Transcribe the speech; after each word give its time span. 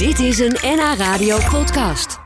Dit 0.00 0.18
is 0.18 0.38
een 0.38 0.56
NH 0.62 0.98
Radio 0.98 1.38
podcast. 1.50 2.18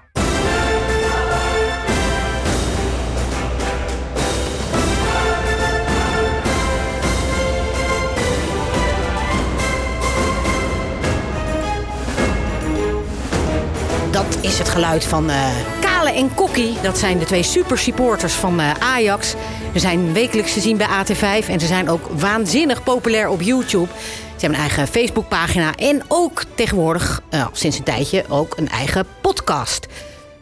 Dat 14.10 14.38
is 14.40 14.58
het 14.58 14.68
geluid 14.68 15.04
van 15.04 15.30
eh, 15.30 15.46
Kale 15.80 16.12
en 16.12 16.34
Kokkie. 16.34 16.76
Dat 16.82 16.98
zijn 16.98 17.18
de 17.18 17.24
twee 17.24 17.42
supersupporters 17.42 18.34
van 18.34 18.60
eh, 18.60 18.70
Ajax. 18.78 19.34
Ze 19.72 19.78
zijn 19.78 20.12
wekelijks 20.12 20.52
te 20.52 20.60
zien 20.60 20.76
bij 20.76 20.86
AT5 20.86 21.48
en 21.48 21.60
ze 21.60 21.66
zijn 21.66 21.90
ook 21.90 22.08
waanzinnig 22.18 22.82
populair 22.82 23.28
op 23.28 23.42
YouTube. 23.42 23.88
Ze 24.36 24.40
hebben 24.40 24.58
een 24.58 24.64
eigen 24.68 24.86
Facebookpagina 24.86 25.74
en 25.74 26.02
ook 26.08 26.42
tegenwoordig, 26.54 27.22
eh, 27.30 27.46
sinds 27.52 27.78
een 27.78 27.84
tijdje, 27.84 28.24
ook 28.28 28.56
een 28.56 28.68
eigen 28.68 29.06
podcast. 29.20 29.86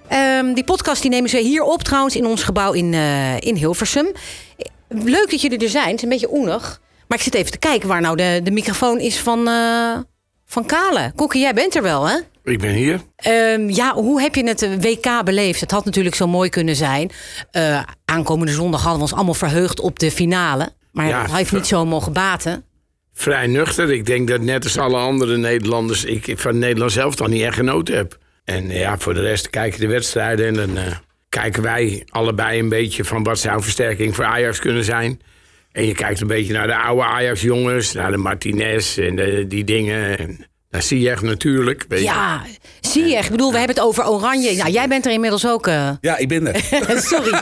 Ehm, 0.09 0.52
die 0.55 0.65
podcast 0.65 1.02
die 1.02 1.10
nemen 1.10 1.30
ze 1.30 1.38
hier 1.38 1.62
op 1.62 1.82
trouwens 1.82 2.16
in 2.16 2.27
ons 2.27 2.42
gebouw 2.42 2.73
in, 2.73 2.95
eh, 2.95 3.41
in 3.41 3.55
Hilversum. 3.56 4.06
Leuk 4.88 5.30
dat 5.30 5.41
jullie 5.41 5.59
er 5.59 5.68
zijn. 5.68 5.87
Het 5.87 5.96
is 5.96 6.02
een 6.02 6.09
beetje 6.09 6.32
oenig. 6.32 6.80
Maar 7.09 7.18
ik 7.18 7.24
zit 7.24 7.34
even 7.34 7.51
te 7.52 7.59
kijken 7.59 7.88
waar 7.88 8.01
nou 8.01 8.16
de, 8.16 8.41
de 8.42 8.51
microfoon 8.51 8.98
is 8.98 9.18
van, 9.18 9.48
eh, 9.48 9.96
van 10.46 10.66
Kale. 10.66 11.12
Kokkie, 11.16 11.40
jij 11.40 11.54
bent 11.54 11.74
er 11.74 11.82
wel, 11.82 12.09
hè? 12.09 12.16
Ik 12.45 12.59
ben 12.59 12.74
hier. 12.74 13.01
Ehm, 13.16 13.68
ja, 13.68 13.95
hoe 13.95 14.20
heb 14.20 14.34
je 14.34 14.45
het 14.48 14.82
WK 14.82 15.24
beleefd? 15.24 15.60
Het 15.60 15.70
had 15.70 15.84
natuurlijk 15.84 16.15
zo 16.15 16.27
mooi 16.27 16.51
kunnen 16.51 16.77
zijn. 16.77 17.10
Aankomende 18.04 18.52
zondag 18.52 18.80
hadden 18.80 18.98
we 18.98 19.04
ons 19.04 19.15
allemaal 19.15 19.34
verheugd 19.34 19.80
op 19.80 19.98
de 19.98 20.10
finale. 20.10 20.73
Maar 20.93 21.06
Ja, 21.06 21.23
dat 21.23 21.37
heeft 21.37 21.52
niet 21.52 21.66
zo 21.66 21.84
mogen 21.87 22.12
baten. 22.12 22.65
Vrij 23.15 23.47
nuchter. 23.47 23.91
Ik 23.93 24.07
denk 24.07 24.29
dat 24.29 24.41
net 24.41 24.65
als 24.65 24.79
alle 24.79 24.97
andere 24.97 25.37
Nederlanders... 25.37 26.05
ik 26.05 26.27
ik 26.27 26.39
van 26.39 26.59
Nederland 26.59 26.93
zelf 26.93 27.15
dan 27.15 27.30
niet 27.30 27.43
echt 27.43 27.55
genoten 27.57 27.97
heb. 27.97 28.19
En 28.45 28.71
eh, 28.71 28.79
ja, 28.79 28.98
voor 28.98 29.15
de 29.15 29.21
rest 29.21 29.51
kijk 29.51 29.75
je 29.75 29.80
de 29.80 29.87
wedstrijden... 29.87 30.47
en 30.47 30.55
dan 30.55 30.77
eh, 30.77 30.93
kijken 31.29 31.63
wij 31.63 32.02
allebei 32.09 32.59
een 32.59 32.69
beetje 32.69 33.04
van... 33.04 33.23
wat 33.23 33.38
zou 33.38 33.57
een 33.57 33.63
versterking 33.63 34.15
voor 34.15 34.24
Ajax 34.24 34.59
kunnen 34.59 34.85
zijn. 34.85 35.21
En 35.73 35.87
je 35.87 35.95
kijkt 35.95 36.21
een 36.21 36.27
beetje 36.27 36.52
naar 36.52 36.66
de 36.66 36.77
oude 36.77 37.02
Ajax-jongens... 37.02 37.93
naar 37.93 38.10
de 38.10 38.16
Martinez 38.16 38.99
en 38.99 39.16
de- 39.16 39.45
die 39.49 39.65
dingen... 39.65 40.19
En, 40.19 40.47
naar 40.71 40.82
Ziyech 40.82 41.23
natuurlijk. 41.23 41.85
weet 41.88 41.99
je. 41.99 42.04
Ja, 42.04 42.43
zie 42.80 43.04
je. 43.04 43.16
Ik 43.16 43.30
bedoel, 43.30 43.52
we 43.52 43.59
hebben 43.59 43.76
het 43.76 43.85
over 43.85 44.09
Oranje. 44.09 44.57
Nou, 44.57 44.71
jij 44.71 44.88
bent 44.88 45.07
er 45.07 45.13
inmiddels 45.13 45.47
ook. 45.47 45.66
eh, 45.66 45.91
Ja, 46.01 46.16
ik 46.16 46.29
ben 46.29 46.54
er. 46.54 46.60
sorry. 47.10 47.41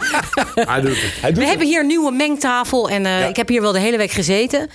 Hij 0.54 0.80
doet 0.80 1.02
het. 1.02 1.12
Hij 1.20 1.30
doet 1.30 1.38
We 1.38 1.40
het. 1.40 1.48
hebben 1.48 1.66
hier 1.66 1.80
een 1.80 1.86
nieuwe 1.86 2.12
mengtafel. 2.12 2.90
En 2.90 3.06
eh, 3.06 3.20
Ja. 3.20 3.26
ik 3.26 3.36
heb 3.36 3.48
hier 3.48 3.60
wel 3.60 3.72
de 3.72 3.78
hele 3.80 3.96
week 3.96 4.10
gezeten. 4.10 4.68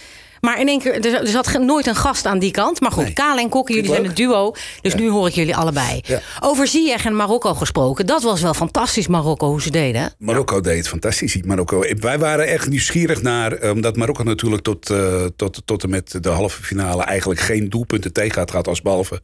Maar 0.46 0.60
in 0.60 0.68
één 0.68 0.80
keer, 0.80 1.06
er, 1.06 1.28
zat 1.28 1.60
nooit 1.60 1.88
een 1.88 1.96
gast 1.96 2.26
aan 2.26 2.40
die 2.40 2.52
kant. 2.52 2.80
Maar 2.82 2.92
goed, 2.92 3.04
Nee. 3.04 3.14
Kale 3.14 3.42
en 3.42 3.50
Kokkie, 3.50 3.76
jullie 3.76 3.92
zijn 3.92 4.06
een 4.06 4.14
duo. 4.14 4.54
Dus 4.82 4.96
nu 4.96 5.10
hoor 5.10 5.28
ik 5.28 5.34
jullie 5.34 5.56
allebei. 5.56 6.02
Ja. 6.04 6.22
Over 6.40 6.68
Ziyech 6.68 7.06
en 7.06 7.16
Marokko 7.16 7.54
gesproken. 7.54 8.06
Dat 8.06 8.24
was 8.24 8.42
wel 8.42 8.54
fantastisch, 8.54 9.08
Marokko, 9.08 9.48
hoe 9.48 9.62
ze 9.62 9.72
deden. 9.72 10.14
Marokko 10.18 10.62
deed 10.62 10.78
het 10.78 10.88
fantastisch. 10.88 11.42
Marokko. 11.42 11.84
Wij 12.00 12.20
waren 12.20 12.48
echt 12.48 12.70
nieuwsgierig 12.70 13.22
naar, 13.22 13.54
eh, 13.54 13.72
omdat 13.72 13.96
Marokko 13.96 14.24
natuurlijk 14.24 14.64
tot, 14.64 14.90
eh, 14.90 15.26
tot, 15.36 15.62
tot 15.66 15.84
en 15.84 15.90
met 15.90 16.24
de 16.24 16.30
halve 16.30 16.64
finale 16.64 17.04
eigenlijk 17.04 17.40
geen 17.40 17.70
doelpunten 17.70 18.14
tegen 18.14 18.40
had 18.40 18.50
gehad 18.50 18.68
als 18.68 18.82
behalve 18.82 19.22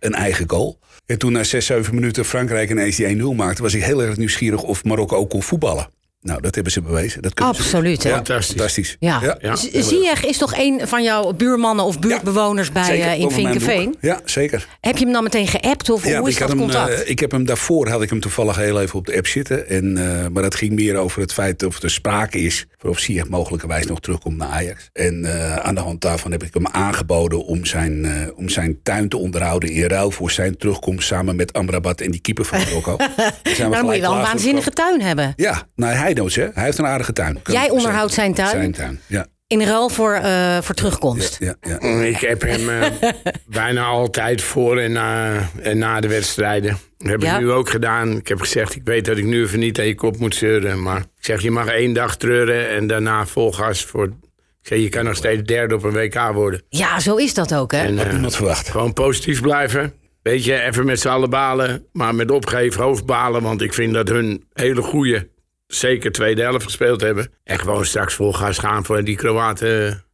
een 0.00 0.14
eigen 0.14 0.50
goal. 0.50 0.78
En 1.06 1.18
toen 1.18 1.32
na 1.32 1.44
6, 1.44 1.66
7 1.66 1.94
minuten 1.94 2.24
Frankrijk 2.24 2.70
ineens 2.70 2.96
die 2.96 3.06
1-0 3.06 3.34
maakte, 3.34 3.62
was 3.62 3.74
ik 3.74 3.82
heel 3.82 4.02
erg 4.02 4.16
nieuwsgierig 4.16 4.62
of 4.62 4.84
Marokko 4.84 5.16
ook 5.16 5.30
kon 5.30 5.42
voetballen. 5.42 5.88
Nou, 6.22 6.40
dat 6.40 6.54
hebben 6.54 6.72
ze 6.72 6.80
bewezen. 6.82 7.22
Dat 7.22 7.32
ze 7.34 7.44
Absoluut? 7.44 8.02
Ja, 8.02 8.14
Fantastisch. 8.14 8.46
fantastisch. 8.56 8.96
Ja. 9.00 9.36
Ja. 9.40 9.56
Z- 9.56 9.68
Ziyech 9.72 10.24
is 10.24 10.38
toch 10.38 10.56
een 10.56 10.80
van 10.84 11.02
jouw 11.02 11.32
buurmannen 11.32 11.84
of 11.84 11.98
buurtbewoners 11.98 12.72
bij, 12.72 12.84
Zeker, 12.84 13.06
eh, 13.06 13.18
in 13.20 13.30
Vinkenveen? 13.30 13.96
Ja, 14.00 14.20
zeker. 14.24 14.66
Heb 14.80 14.96
je 14.96 15.04
hem 15.04 15.12
dan 15.12 15.22
meteen 15.22 15.46
geappt 15.46 15.90
of 15.90 16.06
Ja, 16.06 16.18
hoe 16.18 16.28
is 16.28 16.34
ik, 16.34 16.40
dat 16.40 16.48
had 16.48 16.58
hem, 16.58 16.68
contact? 16.68 17.02
eh, 17.02 17.10
ik 17.10 17.18
heb 17.18 17.30
hem 17.30 17.44
daarvoor 17.46 17.88
had 17.88 18.02
ik 18.02 18.10
hem 18.10 18.20
toevallig 18.20 18.56
heel 18.56 18.80
even 18.80 18.98
op 18.98 19.06
de 19.06 19.16
app 19.16 19.26
zitten. 19.26 19.68
En, 19.68 19.96
eh, 19.98 20.26
maar 20.28 20.42
dat 20.42 20.54
ging 20.54 20.72
meer 20.72 20.96
over 20.96 21.20
het 21.20 21.32
feit 21.32 21.62
of 21.62 21.82
er 21.82 21.90
sprake 21.90 22.38
is. 22.38 22.66
voor 22.78 22.90
Of 22.90 22.98
Ziyech 22.98 23.28
mogelijkerwijs 23.28 23.86
nog 23.86 24.00
terugkomt 24.00 24.36
naar 24.36 24.48
Ajax. 24.48 24.88
En 24.92 25.24
eh, 25.24 25.56
aan 25.56 25.74
de 25.74 25.80
hand 25.80 26.00
daarvan 26.00 26.30
heb 26.30 26.42
ik 26.42 26.54
hem 26.54 26.66
aangeboden 26.66 27.44
om 27.44 27.64
zijn, 27.64 28.04
eh, 28.04 28.12
om 28.36 28.48
zijn 28.48 28.78
tuin 28.82 29.08
te 29.08 29.16
onderhouden. 29.16 29.70
In 29.70 29.86
ruil 29.88 30.10
voor 30.10 30.30
zijn 30.30 30.56
terugkomst 30.56 31.06
samen 31.06 31.36
met 31.36 31.52
Amrabat 31.52 32.00
en 32.00 32.10
die 32.10 32.20
keeper 32.20 32.44
van 32.44 32.58
Marokko. 32.58 32.96
Daar 32.96 33.08
zijn 33.16 33.54
we 33.56 33.56
Nou, 33.58 33.70
dan 33.72 33.84
moet 33.84 33.94
je 33.94 34.00
wel 34.00 34.12
een 34.14 34.20
waanzinnige 34.22 34.70
tuin 34.70 35.00
hebben. 35.00 35.32
Ja, 35.36 35.62
nou, 35.76 35.92
hij 35.94 36.11
hè. 36.16 36.48
Hij 36.54 36.64
heeft 36.64 36.78
een 36.78 36.86
aardige 36.86 37.12
tuin. 37.12 37.40
Jij 37.44 37.70
onderhoudt 37.70 38.12
zijn 38.12 38.34
tuin? 38.34 38.48
Zijn 38.50 38.72
tuin, 38.72 39.00
ja. 39.06 39.26
In 39.46 39.62
ruil 39.62 39.88
voor, 39.88 40.12
eh, 40.12 40.58
voor 40.62 40.74
terugkomst. 40.74 41.36
ja, 41.38 41.54
ja. 41.60 41.78
Ik 42.02 42.16
heb 42.16 42.42
hem 42.42 42.68
eh, 42.68 42.90
bijna 43.46 43.84
altijd 43.84 44.42
voor 44.42 44.78
en 44.78 44.92
na, 44.92 45.32
en 45.62 45.78
na 45.78 46.00
de 46.00 46.08
wedstrijden. 46.08 46.78
Dat 46.98 47.10
heb 47.10 47.22
Ja. 47.22 47.34
ik 47.34 47.40
nu 47.40 47.50
ook 47.50 47.70
gedaan. 47.70 48.16
Ik 48.16 48.28
heb 48.28 48.40
gezegd, 48.40 48.74
ik 48.74 48.80
weet 48.84 49.04
dat 49.04 49.16
ik 49.16 49.24
nu 49.24 49.42
even 49.42 49.58
niet 49.58 49.78
aan 49.78 49.86
je 49.86 49.94
kop 49.94 50.18
moet 50.18 50.34
zeuren. 50.34 50.82
Maar 50.82 50.98
ik 51.00 51.24
zeg, 51.24 51.42
je 51.42 51.50
mag 51.50 51.66
één 51.66 51.92
dag 51.92 52.16
treuren 52.16 52.68
en 52.68 52.86
daarna 52.86 53.26
vol 53.26 53.52
gas 53.52 53.84
voor... 53.84 54.04
Ik 54.06 54.68
zeg, 54.68 54.78
je 54.78 54.88
kan 54.88 55.04
nog 55.04 55.16
steeds 55.16 55.42
derde 55.42 55.74
op 55.74 55.82
een 55.84 55.92
WK 55.92 56.30
worden. 56.32 56.62
Ja, 56.68 57.00
zo 57.00 57.16
is 57.16 57.34
dat 57.34 57.54
ook, 57.54 57.72
hè? 57.72 57.78
En 57.78 57.96
Had 57.96 58.06
eh, 58.06 58.12
niemand 58.12 58.36
verwacht. 58.36 58.68
gewoon 58.68 58.92
positief 58.92 59.40
blijven. 59.40 59.92
Weet 60.22 60.44
je, 60.44 60.60
even 60.60 60.86
met 60.86 61.00
z'n 61.00 61.08
allen 61.08 61.30
balen. 61.30 61.86
Maar 61.92 62.14
met 62.14 62.30
opgeven 62.30 62.82
hoofd 62.82 63.06
balen. 63.06 63.42
Want 63.42 63.62
ik 63.62 63.74
vind 63.74 63.94
dat 63.94 64.08
hun 64.08 64.44
hele 64.52 64.82
goede, 64.82 65.28
zeker 65.74 66.12
tweede 66.12 66.42
helft 66.42 66.64
gespeeld 66.64 67.00
hebben. 67.00 67.32
En 67.44 67.58
gewoon 67.58 67.84
straks 67.84 68.14
vol 68.14 68.32
gas 68.32 68.58
gaan 68.58 68.84
voor 68.84 69.04
die 69.04 69.16
Kroaten 69.16 70.04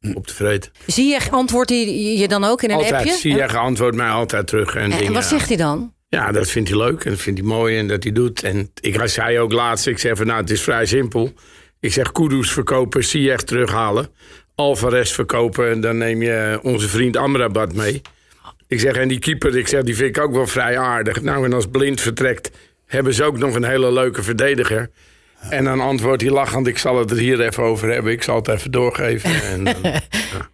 eh, 0.00 0.16
op 0.16 0.26
te 0.26 0.34
vreten. 0.34 0.72
Ziyech 0.86 1.30
antwoordt 1.30 1.70
hij 1.70 2.14
je 2.18 2.28
dan 2.28 2.44
ook 2.44 2.62
in 2.62 2.70
een 2.70 2.76
Altijd. 2.76 2.94
appje? 2.94 3.12
Zie 3.12 3.34
je 3.34 3.46
antwoordt 3.48 3.96
mij 3.96 4.08
altijd 4.08 4.46
terug. 4.46 4.74
En, 4.74 4.82
En, 4.82 4.90
en 4.90 4.98
dingen. 4.98 5.12
wat 5.12 5.24
zegt 5.24 5.48
hij 5.48 5.56
dan? 5.56 5.92
Ja, 6.08 6.32
dat 6.32 6.48
vindt 6.48 6.68
hij 6.68 6.78
leuk 6.78 7.04
en 7.04 7.10
dat 7.10 7.20
vindt 7.20 7.38
hij 7.38 7.48
mooi 7.48 7.78
en 7.78 7.88
dat 7.88 8.02
hij 8.02 8.12
doet. 8.12 8.42
En 8.42 8.70
ik 8.80 9.00
zei 9.04 9.38
ook 9.38 9.52
laatst, 9.52 9.86
ik 9.86 9.98
zeg 9.98 10.16
van 10.16 10.26
nou, 10.26 10.40
het 10.40 10.50
is 10.50 10.62
vrij 10.62 10.86
simpel. 10.86 11.32
Ik 11.80 11.92
zeg 11.92 12.12
Kudus 12.12 12.52
verkopen, 12.52 13.04
Ziyech 13.04 13.42
terughalen. 13.42 14.08
Alvarez 14.54 15.12
verkopen 15.12 15.70
en 15.70 15.80
dan 15.80 15.96
neem 15.96 16.22
je 16.22 16.58
onze 16.62 16.88
vriend 16.88 17.16
Amrabat 17.16 17.74
mee. 17.74 18.02
Ik 18.68 18.80
zeg, 18.80 18.94
en 18.94 19.08
die 19.08 19.18
keeper, 19.18 19.56
ik 19.56 19.68
zeg, 19.68 19.82
die 19.82 19.96
vind 19.96 20.16
ik 20.16 20.22
ook 20.22 20.32
wel 20.32 20.46
vrij 20.46 20.78
aardig. 20.78 21.22
Nou, 21.22 21.44
en 21.44 21.52
als 21.52 21.66
Blind 21.66 22.00
vertrekt, 22.00 22.50
hebben 22.86 23.14
ze 23.14 23.24
ook 23.24 23.38
nog 23.38 23.54
een 23.54 23.64
hele 23.64 23.92
leuke 23.92 24.22
verdediger. 24.22 24.90
En 25.50 25.64
dan 25.64 25.80
antwoordt 25.80 26.22
hij 26.22 26.30
lachend, 26.30 26.66
ik 26.66 26.78
zal 26.78 26.98
het 26.98 27.10
er 27.10 27.16
hier 27.16 27.40
even 27.40 27.62
over 27.62 27.92
hebben. 27.92 28.12
Ik 28.12 28.22
zal 28.22 28.36
het 28.36 28.48
even 28.48 28.70
doorgeven. 28.70 29.30
En 29.52 29.64
dan, 29.64 29.80
Nou, 29.82 30.00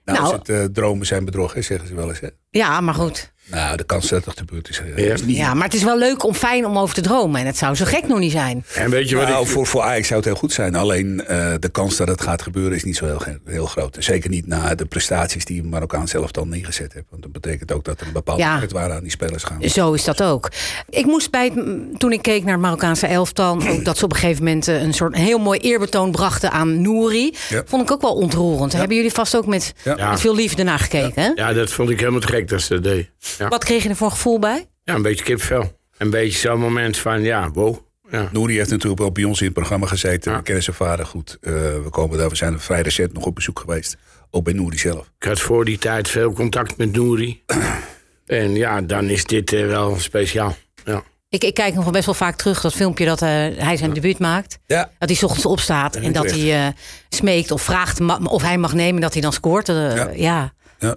Nou- 0.04 0.18
als 0.18 0.32
het, 0.32 0.48
eh, 0.48 0.64
dromen 0.64 1.06
zijn 1.06 1.24
bedrog, 1.24 1.54
hè, 1.54 1.62
zeggen 1.62 1.88
ze 1.88 1.94
wel 1.94 2.08
eens. 2.08 2.20
Hè? 2.20 2.28
Ja, 2.50 2.80
maar 2.80 2.94
goed. 2.94 3.32
Nou, 3.50 3.76
de 3.76 3.84
kans 3.84 4.08
dat 4.08 4.24
het 4.24 4.38
gebeurd 4.38 4.68
is, 4.68 4.82
Ja. 4.96 5.12
is 5.12 5.24
niet 5.24 5.36
Ja, 5.36 5.54
maar 5.54 5.64
het 5.64 5.74
is 5.74 5.82
wel 5.82 5.98
leuk 5.98 6.24
om 6.24 6.34
fijn 6.34 6.66
om 6.66 6.78
over 6.78 6.94
te 6.94 7.00
dromen. 7.00 7.40
En 7.40 7.46
het 7.46 7.56
zou 7.56 7.74
zo 7.74 7.84
gek 7.84 8.06
nog 8.08 8.18
niet 8.18 8.32
zijn. 8.32 8.64
en 8.74 8.90
weet 8.90 9.08
je 9.08 9.16
wat 9.16 9.28
Nou, 9.28 9.42
ik... 9.42 9.48
voor, 9.50 9.66
voor 9.66 9.82
Ajax 9.82 10.06
zou 10.06 10.18
het 10.20 10.28
heel 10.28 10.38
goed 10.38 10.52
zijn. 10.52 10.74
Alleen 10.74 11.26
eh, 11.26 11.52
de 11.58 11.68
kans 11.68 11.96
dat 11.96 12.08
het 12.08 12.20
gaat 12.20 12.42
gebeuren 12.42 12.72
is 12.76 12.84
niet 12.84 12.96
zo 12.96 13.04
heel, 13.06 13.22
heel 13.44 13.66
groot. 13.66 13.96
Zeker 13.98 14.30
niet 14.30 14.46
na 14.46 14.74
de 14.74 14.84
prestaties 14.84 15.44
die 15.44 15.62
Marokkaan 15.62 16.08
zelf 16.08 16.30
dan 16.30 16.48
neergezet 16.48 16.92
heeft. 16.92 17.06
Want 17.10 17.22
dat 17.22 17.32
betekent 17.32 17.72
ook 17.72 17.84
dat 17.84 18.00
er 18.00 18.06
een 18.06 18.12
bepaalde 18.12 18.42
Ja. 18.42 18.62
aan 18.74 19.02
die 19.02 19.10
spelers 19.10 19.44
gaan. 19.44 19.62
Zo 19.68 19.92
is 19.92 20.04
dat 20.04 20.22
ook. 20.22 20.48
Ik 20.88 21.04
moest 21.06 21.30
bij 21.30 21.44
het, 21.54 21.98
toen 22.00 22.12
ik 22.12 22.22
keek 22.22 22.42
naar 22.44 22.52
het 22.52 22.62
Marokkaanse 22.62 23.06
elftal... 23.06 23.58
ook 23.72 23.84
dat 23.84 23.98
ze 23.98 24.04
op 24.04 24.12
een 24.12 24.18
gegeven 24.18 24.44
moment 24.44 24.68
eh, 24.68 24.82
een 24.82 24.94
soort 24.94 25.14
heel 25.16 25.38
mooi 25.38 25.58
eerbetoon 25.60 26.10
brachten 26.10 26.50
aan 26.50 26.82
Nouri. 26.82 27.34
Ja. 27.48 27.62
Vond 27.66 27.82
ik 27.82 27.90
ook 27.90 28.00
wel 28.02 28.14
ontroerend. 28.14 28.72
Hebben 28.72 28.96
jullie 28.96 29.12
vast 29.12 29.36
ook 29.36 29.46
met, 29.46 29.72
Ja. 29.84 30.10
met 30.10 30.20
veel 30.20 30.34
liefde 30.34 30.62
naar 30.62 30.78
gekeken, 30.78 31.22
hè? 31.22 31.30
Ja, 31.34 31.52
dat 31.52 31.70
vond 31.70 31.90
ik 31.90 31.98
helemaal 31.98 32.20
te 32.20 32.26
gek 32.26 32.48
dat 32.48 32.60
ze 32.60 32.74
dat 32.74 32.82
deed. 32.82 33.08
Ja. 33.40 33.48
Wat 33.48 33.64
kreeg 33.64 33.82
je 33.82 33.88
er 33.88 33.96
voor 33.96 34.10
gevoel 34.10 34.38
bij? 34.38 34.68
Ja, 34.84 34.94
een 34.94 35.02
beetje 35.02 35.24
kipvel. 35.24 35.78
Een 35.96 36.10
beetje 36.10 36.38
zo'n 36.38 36.60
moment 36.60 36.96
van, 36.98 37.22
ja, 37.22 37.50
wow. 37.50 37.76
Ja. 38.10 38.28
Nouri 38.32 38.56
heeft 38.56 38.70
natuurlijk 38.70 39.00
wel 39.00 39.12
bij 39.12 39.24
ons 39.24 39.38
in 39.38 39.44
het 39.44 39.54
programma 39.54 39.86
gezeten. 39.86 40.36
We 40.36 40.42
kennen 40.42 40.62
zijn 40.62 40.76
vader 40.76 41.06
goed. 41.06 41.38
Eh, 41.40 41.52
we, 41.52 41.86
komen 41.90 42.18
daar, 42.18 42.28
we 42.28 42.36
zijn 42.36 42.52
er 42.52 42.60
vrij 42.60 42.80
recent 42.80 43.12
nog 43.12 43.24
op 43.24 43.34
bezoek 43.34 43.58
geweest. 43.58 43.96
Ook 44.30 44.44
bij 44.44 44.52
Nouri 44.52 44.78
zelf. 44.78 45.10
Ik 45.18 45.26
had 45.28 45.40
voor 45.40 45.64
die 45.64 45.78
tijd 45.78 46.08
veel 46.08 46.32
contact 46.32 46.76
met 46.76 46.92
Nouri. 46.92 47.42
en 48.26 48.54
ja, 48.54 48.80
dan 48.80 49.04
is 49.08 49.24
dit 49.24 49.52
eh, 49.52 49.66
wel 49.66 49.98
speciaal. 49.98 50.56
Ja. 50.84 51.02
Ik, 51.28 51.44
ik 51.44 51.54
kijk 51.54 51.74
nog 51.74 51.82
wel 51.84 51.92
best 51.92 52.04
wel 52.06 52.14
vaak 52.14 52.36
terug 52.36 52.60
dat 52.60 52.72
filmpje 52.74 53.04
dat 53.04 53.22
eh, 53.22 53.28
hij 53.56 53.76
zijn 53.76 53.92
debuut 53.92 54.18
maakt. 54.18 54.58
Ja. 54.66 54.90
Dat 54.98 55.08
hij 55.08 55.18
's 55.18 55.22
ochtends 55.22 55.46
opstaat 55.46 55.96
en 55.96 56.02
niet 56.02 56.14
dat 56.14 56.30
hij 56.30 56.66
eh, 56.66 56.72
smeekt 57.08 57.50
of 57.50 57.62
vraagt 57.62 58.00
ma- 58.00 58.20
of 58.24 58.42
hij 58.42 58.58
mag 58.58 58.74
nemen 58.74 59.00
dat 59.00 59.12
hij 59.12 59.22
dan 59.22 59.32
scoort. 59.32 59.66
Ja. 59.66 60.10
ja. 60.14 60.52
Ja. 60.78 60.96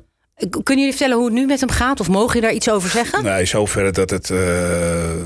Kunnen 0.50 0.84
jullie 0.84 0.90
vertellen 0.90 1.16
hoe 1.18 1.26
het 1.26 1.34
nu 1.34 1.46
met 1.46 1.60
hem 1.60 1.70
gaat? 1.70 2.00
Of 2.00 2.08
mogen 2.10 2.36
je 2.36 2.42
daar 2.42 2.54
iets 2.54 2.70
over 2.70 2.90
zeggen? 2.90 3.24
Nou, 3.24 3.40
in 3.40 3.48
zoverre 3.48 3.92
dat 3.92 4.10
het, 4.10 4.30
eh, 4.30 5.22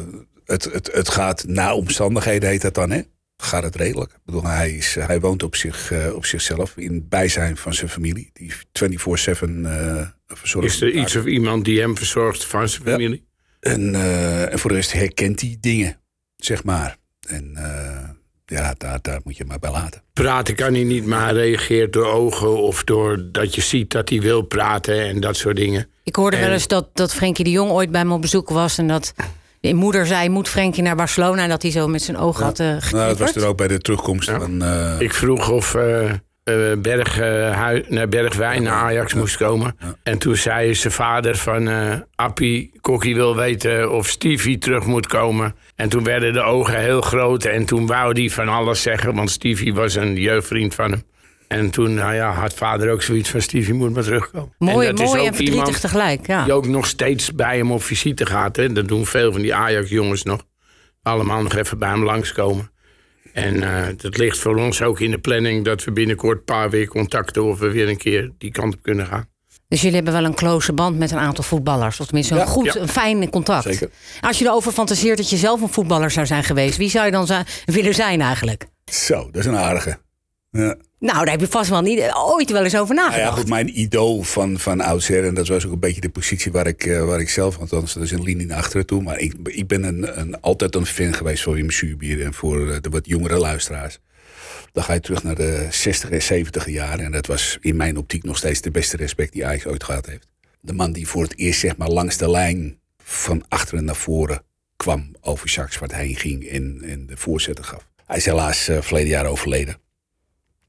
het, 0.46 0.64
het, 0.64 0.90
het 0.94 1.10
gaat 1.10 1.44
naar 1.48 1.74
omstandigheden, 1.74 2.50
heet 2.50 2.62
dat 2.62 2.74
dan, 2.74 2.90
hè? 2.92 3.02
Gaat 3.38 3.64
het 3.64 3.76
redelijk. 3.76 4.12
Ik 4.12 4.20
bedoel, 4.26 4.44
hij, 4.44 4.72
is, 4.72 4.96
hij 5.00 5.20
woont 5.20 5.44
op, 5.44 5.56
zich, 5.56 5.92
eh, 5.92 6.14
op 6.16 6.26
zichzelf 6.26 6.78
in 6.78 7.06
bijzijn 7.10 7.58
van 7.58 7.74
zijn 7.74 7.90
familie. 7.90 8.30
Die 8.34 8.54
24-7 8.72 9.66
eh 9.66 10.08
verzorgt. 10.28 10.68
Is 10.68 10.82
er 10.82 10.92
iets 10.92 11.16
of 11.16 11.26
iemand 11.26 11.66
die 11.66 11.80
hem 11.80 11.98
verzorgt 11.98 12.46
van 12.46 12.70
zijn 12.70 12.84
Ja. 12.86 12.92
familie? 12.92 13.26
En, 13.60 13.96
eh, 13.96 14.52
en 14.52 14.60
voor 14.60 14.70
de 14.70 14.76
rest 14.76 14.92
herkent 14.94 15.42
hij 15.42 15.58
dingen, 15.60 16.00
zeg 16.36 16.64
maar. 16.64 16.98
En 17.28 17.52
eh, 17.56 18.10
ja, 18.50 18.74
daar, 18.78 19.00
daar 19.02 19.20
moet 19.24 19.38
je 19.38 19.46
maar 19.46 19.60
bij 19.60 19.72
laten. 19.72 20.02
Praten 20.14 20.56
kan 20.56 20.74
hij 20.74 20.84
niet, 20.84 21.06
maar 21.06 21.24
hij 21.24 21.34
reageert 21.34 21.94
door 21.94 22.06
ogen 22.06 22.62
of 22.62 22.84
door 22.84 23.26
dat 23.32 23.56
je 23.56 23.62
ziet 23.62 23.92
dat 23.92 24.10
hij 24.10 24.22
wil 24.22 24.42
praten 24.42 25.02
en 25.08 25.20
dat 25.20 25.36
soort 25.38 25.56
dingen. 25.56 25.88
Ik 26.04 26.16
hoorde 26.16 26.38
wel 26.38 26.46
En- 26.48 26.54
eens 26.54 26.68
dat, 26.68 26.90
dat 26.94 27.14
Frenkie 27.14 27.44
de 27.44 27.52
Jong 27.52 27.72
ooit 27.72 27.92
bij 27.92 28.06
me 28.06 28.14
op 28.14 28.22
bezoek 28.22 28.50
was. 28.50 28.78
En 28.78 28.88
dat 28.88 29.14
de 29.60 29.74
moeder 29.74 30.06
zei, 30.08 30.30
moet 30.30 30.48
Frenkie 30.50 30.84
naar 30.84 30.96
Barcelona? 30.96 31.44
En 31.44 31.50
dat 31.50 31.62
hij 31.62 31.72
zo 31.72 31.88
met 31.88 32.02
zijn 32.02 32.18
ogen 32.18 32.44
had 32.46 32.60
uh, 32.60 32.68
Nou, 32.92 33.08
dat 33.08 33.18
was 33.20 33.36
er 33.36 33.46
ook 33.46 33.58
bij 33.58 33.68
de 33.68 33.78
terugkomst 33.80 34.30
Ja. 34.30 34.40
van... 34.40 34.62
eh, 34.62 34.96
Ik 35.00 35.14
vroeg 35.14 35.50
of 35.50 35.76
eh, 35.76 36.12
eh, 36.48 36.78
Berg, 36.78 37.20
eh, 37.20 37.90
naar 37.90 38.08
Bergwijn 38.10 38.64
naar 38.64 38.74
Ajax 38.74 39.14
moest 39.14 39.38
komen. 39.38 39.78
En 40.04 40.18
toen 40.18 40.36
zei 40.36 40.76
zijn 40.76 40.94
vader 40.94 41.36
van 41.36 41.68
eh 41.68 41.94
Appie, 42.16 42.72
Kokkie 42.82 43.16
wil 43.16 43.36
weten 43.36 43.92
of 43.92 44.08
Stevie 44.08 44.58
terug 44.58 44.86
moet 44.86 45.08
komen. 45.08 45.56
En 45.76 45.90
toen 45.90 46.04
werden 46.04 46.34
de 46.34 46.42
ogen 46.42 46.80
heel 46.80 47.02
groot 47.02 47.46
en 47.46 47.66
toen 47.66 47.88
wou 47.88 48.20
hij 48.20 48.30
van 48.30 48.48
alles 48.48 48.82
zeggen, 48.82 49.16
want 49.16 49.30
Stevie 49.30 49.74
was 49.74 49.96
een 49.96 50.16
jeugdvriend 50.16 50.76
van 50.76 50.92
hem. 50.92 51.04
En 51.48 51.70
toen 51.70 51.94
nou 51.94 52.14
ja, 52.14 52.32
had 52.32 52.54
vader 52.54 52.92
ook 52.92 53.02
zoiets 53.02 53.30
van 53.30 53.42
Stevie 53.42 53.74
moet 53.74 53.94
maar 53.94 54.04
terugkomen. 54.04 54.54
Mooi, 54.58 54.88
en 54.88 54.96
dat 54.96 55.06
is 55.06 55.12
mooi 55.12 55.22
ook 55.22 55.28
en 55.28 55.34
verdrietig 55.34 55.66
iemand 55.66 55.82
tegelijk. 55.82 56.28
Ja. 56.28 56.44
die 56.44 56.54
ook 56.54 56.68
nog 56.68 56.86
steeds 56.86 57.34
bij 57.34 57.58
hem 57.58 57.72
op 57.72 57.84
visite 57.84 58.26
gaat. 58.26 58.56
Hè. 58.56 58.74
Dat 58.74 58.88
doen 58.88 59.06
veel 59.06 59.32
van 59.32 59.42
die 59.42 59.56
Ajax-jongens 59.56 60.24
nog. 60.24 60.44
Allemaal 61.02 61.42
nog 61.42 61.56
even 61.56 61.78
bij 61.78 61.90
hem 61.90 62.04
langskomen. 62.04 62.72
En 63.34 63.64
eh 63.64 63.88
dat 63.98 64.18
ligt 64.18 64.38
voor 64.38 64.56
ons 64.56 64.82
ook 64.82 65.00
in 65.00 65.12
de 65.12 65.18
planning... 65.20 65.66
dat 65.66 65.84
we 65.84 65.92
binnenkort 65.92 66.38
een 66.38 66.44
paar 66.44 66.70
weer 66.70 66.88
contacten... 66.88 67.44
of 67.44 67.60
we 67.60 67.72
weer 67.72 67.90
een 67.90 67.98
keer 67.98 68.32
die 68.38 68.52
kant 68.52 68.74
op 68.74 68.82
kunnen 68.84 69.06
gaan. 69.06 69.30
Dus 69.68 69.80
jullie 69.82 69.96
hebben 69.96 70.14
wel 70.14 70.24
een 70.26 70.36
close 70.36 70.74
band 70.74 70.98
met 70.98 71.12
een 71.12 71.18
aantal 71.18 71.44
voetballers. 71.44 72.00
Of 72.00 72.06
tenminste 72.06 72.34
een 72.34 72.40
Ja. 72.40 72.46
goed, 72.46 72.74
Ja. 72.74 72.76
een 72.82 72.88
fijn 72.88 73.30
contact. 73.30 73.64
Zeker. 73.64 73.90
Als 74.22 74.40
je 74.40 74.46
erover 74.46 74.72
fantaseert 74.72 75.18
dat 75.18 75.30
je 75.30 75.38
zelf 75.38 75.62
een 75.62 75.70
voetballer 75.70 76.12
zou 76.12 76.26
zijn 76.26 76.44
geweest... 76.44 76.78
wie 76.78 76.90
zou 76.90 77.06
je 77.06 77.12
dan 77.12 77.28
willen 77.66 77.94
zijn 77.94 78.22
eigenlijk? 78.22 78.66
Zo, 78.92 79.30
dat 79.32 79.36
is 79.42 79.46
een 79.46 79.58
aardige. 79.58 79.98
Ja. 80.52 80.76
Nou, 81.00 81.18
daar 81.18 81.30
heb 81.30 81.40
je 81.40 81.48
vast 81.48 81.70
wel 81.70 81.82
niet 81.82 82.12
ooit 82.14 82.52
wel 82.52 82.64
eens 82.64 82.78
over 82.78 82.96
Nou 82.96 83.08
nagedacht. 83.08 83.36
ja, 83.36 83.40
goed, 83.42 83.50
mijn 83.50 83.80
idool 83.80 84.24
van, 84.24 84.60
van 84.60 84.82
oudsher, 84.82 85.26
en 85.26 85.34
dat 85.34 85.48
was 85.48 85.66
ook 85.66 85.72
een 85.72 85.80
beetje 85.80 86.02
de 86.02 86.10
positie 86.10 86.52
waar 86.52 86.68
ik, 86.68 86.86
eh, 86.86 87.06
waar 87.06 87.20
ik 87.20 87.30
zelf, 87.30 87.58
althans 87.58 87.94
dat 87.94 88.04
is 88.04 88.12
een 88.12 88.24
linie 88.24 88.46
naar 88.46 88.58
achteren 88.58 88.86
toe, 88.86 89.04
maar 89.04 89.20
ik, 89.20 89.34
ik 89.44 89.68
ben 89.68 89.84
een, 89.84 90.20
een, 90.20 90.42
altijd 90.42 90.76
een 90.76 90.86
fan 90.86 91.14
geweest 91.14 91.44
van 91.44 91.54
Wim 91.54 91.70
Suurbier 91.70 92.26
en 92.26 92.34
voor 92.34 92.72
eh, 92.72 92.78
de 92.82 92.90
wat 92.90 93.08
jongere 93.08 93.38
luisteraars. 93.38 94.00
Dan 94.72 94.84
ga 94.84 94.94
je 94.94 95.00
terug 95.00 95.24
naar 95.24 95.36
de 95.36 95.68
60 95.70 96.10
en 96.10 96.22
70 96.22 96.70
jaren 96.70 97.06
en 97.06 97.12
dat 97.12 97.26
was 97.26 97.58
in 97.62 97.76
mijn 97.76 97.98
optiek 97.98 98.24
nog 98.24 98.38
steeds 98.38 98.62
de 98.62 98.72
beste 98.72 98.98
respect 98.98 99.34
die 99.34 99.46
Ajax 99.46 99.66
ooit 99.66 99.84
gehad 99.84 100.06
heeft. 100.06 100.28
De 100.60 100.74
man 100.74 100.92
die 100.92 101.08
voor 101.08 101.24
het 101.24 101.38
eerst 101.38 101.60
zeg 101.60 101.78
maar 101.78 101.90
langs 101.90 102.18
de 102.18 102.30
lijn 102.30 102.80
van 103.04 103.44
achteren 103.48 103.86
naar 103.86 103.96
voren 103.96 104.42
kwam 104.76 105.16
over 105.22 105.48
Jacques 105.50 105.80
wat 105.80 105.94
heen 105.94 106.16
ging 106.16 106.48
en, 106.48 106.82
en 106.84 107.06
de 107.06 107.18
voorzetten 107.18 107.66
gaf. 107.66 107.88
Hij 108.06 108.18
is 108.18 108.26
helaas 108.26 108.68
eh, 108.68 108.82
verleden 108.82 109.10
jaar 109.10 109.26
overleden. 109.26 109.78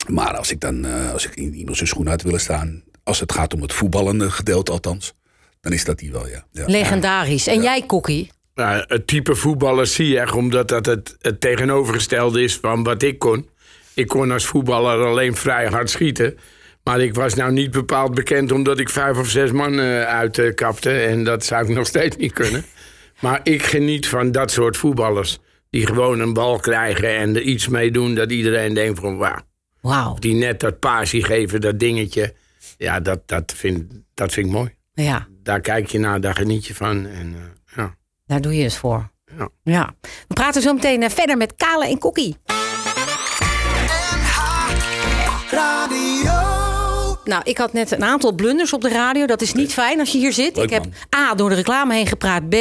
Maar 0.06 0.36
als 0.36 0.50
ik 0.50 0.60
dan, 0.60 0.84
eh, 0.84 1.12
als 1.12 1.26
ik 1.26 1.34
in 1.34 1.54
iemand 1.54 1.76
zijn 1.76 1.88
schoen 1.88 2.08
uit 2.08 2.22
willen 2.22 2.40
staan, 2.40 2.82
als 3.02 3.20
het 3.20 3.32
gaat 3.32 3.54
om 3.54 3.62
het 3.62 3.72
voetballende 3.72 4.30
gedeelte 4.30 4.72
althans, 4.72 5.14
dan 5.60 5.72
is 5.72 5.84
dat 5.84 5.98
die 5.98 6.12
wel, 6.12 6.28
ja. 6.28 6.44
ja. 6.52 6.64
Legendarisch. 6.66 7.46
En 7.46 7.62
jij, 7.62 7.82
Kokkie? 7.86 8.30
Nou, 8.54 8.84
het 8.86 9.06
type 9.06 9.34
voetballer 9.34 9.86
zie 9.86 10.08
je 10.08 10.20
echt... 10.20 10.32
omdat 10.32 10.68
dat 10.68 10.86
het, 10.86 11.16
het 11.20 11.40
tegenovergestelde 11.40 12.42
is 12.42 12.56
van 12.56 12.82
wat 12.82 13.02
ik 13.02 13.18
kon. 13.18 13.48
Ik 13.94 14.08
kon 14.08 14.30
als 14.30 14.44
voetballer 14.44 15.06
alleen 15.06 15.36
vrij 15.36 15.66
hard 15.66 15.90
schieten... 15.90 16.38
Maar 16.88 17.00
ik 17.00 17.14
was 17.14 17.34
nou 17.34 17.52
niet 17.52 17.70
bepaald 17.70 18.14
bekend 18.14 18.52
omdat 18.52 18.78
ik 18.78 18.88
vijf 18.88 19.18
of 19.18 19.28
zes 19.28 19.52
man 19.52 19.78
eh, 19.78 20.02
uitkapte. 20.02 20.90
En 20.90 21.24
dat 21.24 21.44
zou 21.44 21.68
ik 21.68 21.74
nog 21.76 21.86
steeds 21.86 22.16
niet 22.16 22.32
kunnen. 22.32 22.64
Maar 23.20 23.40
ik 23.42 23.62
geniet 23.62 24.08
van 24.08 24.32
dat 24.32 24.50
soort 24.50 24.76
voetballers. 24.76 25.38
Die 25.70 25.86
gewoon 25.86 26.20
een 26.20 26.32
bal 26.32 26.58
krijgen 26.58 27.16
en 27.16 27.36
er 27.36 27.42
iets 27.42 27.68
mee 27.68 27.90
doen 27.90 28.14
dat 28.14 28.30
iedereen 28.30 28.74
denkt 28.74 29.00
van 29.00 29.16
wauw. 29.16 29.47
Wauw. 29.80 30.14
Die 30.14 30.34
net 30.34 30.60
dat 30.60 30.78
paasje 30.78 31.24
geven, 31.24 31.60
dat 31.60 31.78
dingetje. 31.78 32.34
Ja, 32.78 33.00
dat, 33.00 33.28
dat, 33.28 33.52
vind, 33.56 33.92
dat 34.14 34.32
vind 34.32 34.46
ik 34.46 34.52
mooi. 34.52 34.74
Ja, 34.94 35.26
Daar 35.42 35.60
kijk 35.60 35.88
je 35.88 35.98
naar, 35.98 36.20
daar 36.20 36.34
geniet 36.34 36.66
je 36.66 36.74
van. 36.74 37.06
En, 37.06 37.34
eh, 37.34 37.76
ja. 37.76 37.94
daar 38.26 38.40
doe 38.40 38.56
je 38.56 38.62
het 38.62 38.74
voor. 38.74 39.10
Ja. 39.38 39.48
Ja. 39.62 39.94
We 40.28 40.34
praten 40.34 40.62
zo 40.62 40.74
meteen 40.74 41.02
eh, 41.02 41.10
verder 41.10 41.36
met 41.36 41.54
Kale 41.56 41.86
en 41.86 41.98
Kokkie. 41.98 42.36
Nou, 47.28 47.42
ik 47.44 47.58
had 47.58 47.72
net 47.72 47.90
een 47.90 48.04
aantal 48.04 48.32
blunders 48.32 48.72
op 48.72 48.80
de 48.80 48.88
radio. 48.88 49.26
Dat 49.26 49.42
is 49.42 49.52
niet 49.52 49.72
fijn 49.72 49.98
als 50.00 50.12
je 50.12 50.18
hier 50.18 50.32
zit. 50.32 50.56
Leuk, 50.56 50.64
ik 50.64 50.70
heb 50.70 50.82
man. 50.84 51.20
A, 51.20 51.34
door 51.34 51.48
de 51.48 51.54
reclame 51.54 51.94
heen 51.94 52.06
gepraat. 52.06 52.48
B, 52.48 52.54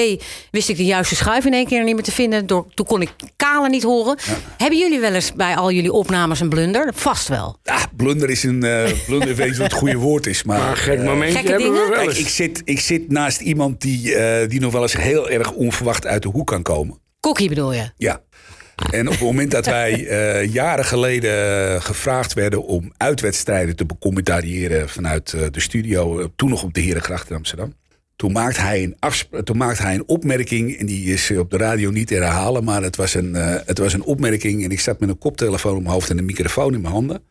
wist 0.52 0.70
ik 0.70 0.78
de 0.78 0.86
juiste 0.86 1.16
schuif 1.16 1.46
in 1.46 1.54
één 1.54 1.66
keer 1.66 1.84
niet 1.84 1.94
meer 1.94 2.04
te 2.04 2.12
vinden. 2.12 2.48
Door, 2.48 2.66
toen 2.74 2.86
kon 2.86 3.02
ik 3.02 3.10
Kale 3.36 3.70
niet 3.70 3.84
horen. 3.84 4.18
Hebben 4.58 4.80
jullie 4.80 5.00
wel 5.00 5.14
eens 5.14 5.34
bij 5.34 5.56
al 5.56 5.72
jullie 5.72 5.92
opnames 5.92 6.40
een 6.40 6.50
blunder? 6.50 6.92
Vast 6.96 7.28
wel. 7.28 7.58
Ah, 7.64 7.84
blunder 7.96 8.30
is 8.30 8.44
een. 8.44 8.64
eh 8.64 8.92
blunder 9.06 9.36
weet 9.36 9.48
niet 9.48 9.58
wat 9.58 9.72
het 9.72 9.80
goede 9.80 9.98
woord 9.98 10.28
is. 10.28 10.44
Maar, 10.44 10.76
gek 10.78 11.00
eh, 11.00 11.06
momentje 11.06 11.38
gekke 11.38 11.52
hebben 11.52 11.68
we 11.72 11.74
dingen? 11.74 11.90
wel 11.90 11.98
Kijk, 12.00 12.10
eens. 12.10 12.20
ik 12.20 12.28
zit, 12.30 12.62
ik 12.66 12.80
zit 12.80 13.12
naast 13.12 13.42
iemand 13.42 13.82
die, 13.82 14.16
eh, 14.16 14.50
die 14.50 14.60
nog 14.60 14.72
wel 14.72 14.82
eens 14.82 14.98
heel 14.98 15.30
erg 15.30 15.52
onverwacht 15.52 16.06
uit 16.06 16.22
de 16.22 16.30
hoek 16.30 16.48
kan 16.48 16.62
komen. 16.62 17.00
Kokkie 17.20 17.50
bedoel 17.50 17.74
je? 17.74 17.92
Ja. 17.98 18.22
En 18.78 19.08
op 19.08 19.14
het 19.14 19.22
moment 19.22 19.52
dat 19.52 19.66
wij 19.66 19.94
eh, 20.08 20.54
jaren 20.54 20.86
geleden 20.86 21.74
eh, 21.74 21.82
gevraagd 21.82 22.34
werden 22.34 22.64
om 22.64 22.92
uitwedstrijden 22.98 23.76
te 23.76 23.86
becommentariëren 23.86 24.90
vanuit 24.90 25.34
eh, 25.34 25.42
de 25.52 25.60
studio, 25.60 26.32
toen 26.36 26.50
nog 26.50 26.64
op 26.64 26.74
de 26.74 26.82
Herengracht 26.82 27.30
in 27.30 27.36
Amsterdam. 27.36 27.74
Toen 28.16 28.32
maakte, 28.32 28.62
hij 28.62 28.84
een 28.84 29.44
toen 29.44 29.58
maakte 29.58 29.82
hij 29.82 29.96
een 29.96 30.08
opmerking, 30.08 30.78
en 30.78 30.86
die 30.86 31.14
is 31.14 31.32
op 31.32 31.52
de 31.52 31.58
radio 31.58 31.90
niet 31.90 32.08
te 32.08 32.14
herhalen, 32.14 32.64
maar 32.64 32.84
het 32.84 32.96
was, 32.96 33.14
een, 33.14 33.34
het 33.66 33.78
was 33.78 33.94
een 33.94 34.04
opmerking. 34.04 34.64
En 34.64 34.72
ik 34.72 34.80
zat 34.80 35.00
met 35.00 35.10
een 35.10 35.18
koptelefoon 35.18 35.76
op 35.76 35.82
mijn 35.82 35.94
hoofd 35.94 36.10
en 36.10 36.18
een 36.18 36.26
microfoon 36.26 36.74
in 36.74 36.82
mijn 36.82 36.94
handen. 36.94 37.24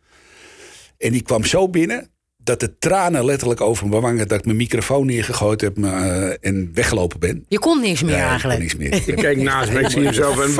En 0.97 1.11
die 1.11 1.21
kwam 1.21 1.43
zo 1.43 1.69
binnen 1.69 2.09
dat 2.47 2.59
de 2.59 2.77
tranen 2.79 3.25
letterlijk 3.25 3.61
over 3.61 3.87
mijn 3.87 4.01
wangen, 4.01 4.27
dat 4.27 4.39
ik 4.39 4.45
mijn 4.45 4.57
microfoon 4.57 5.05
neergegooid 5.05 5.61
heb 5.61 5.77
eh, 5.77 6.45
en 6.45 6.71
weggelopen 6.73 7.19
ben. 7.19 7.45
Je 7.47 7.59
kon 7.59 7.81
niks 7.81 8.01
meer 8.03 8.11
Ja, 8.11 8.17
ik 8.17 8.21
kon 8.23 8.29
eigenlijk. 8.31 8.59
niks 8.59 8.75
meer. 8.75 8.93
Ik 9.15 9.15
kijk 9.15 9.37
naast 9.37 9.71
me, 9.71 9.79
ik 9.79 9.89
zie 9.89 10.03
hem 10.03 10.13
zelf 10.13 10.37
een 10.37 10.53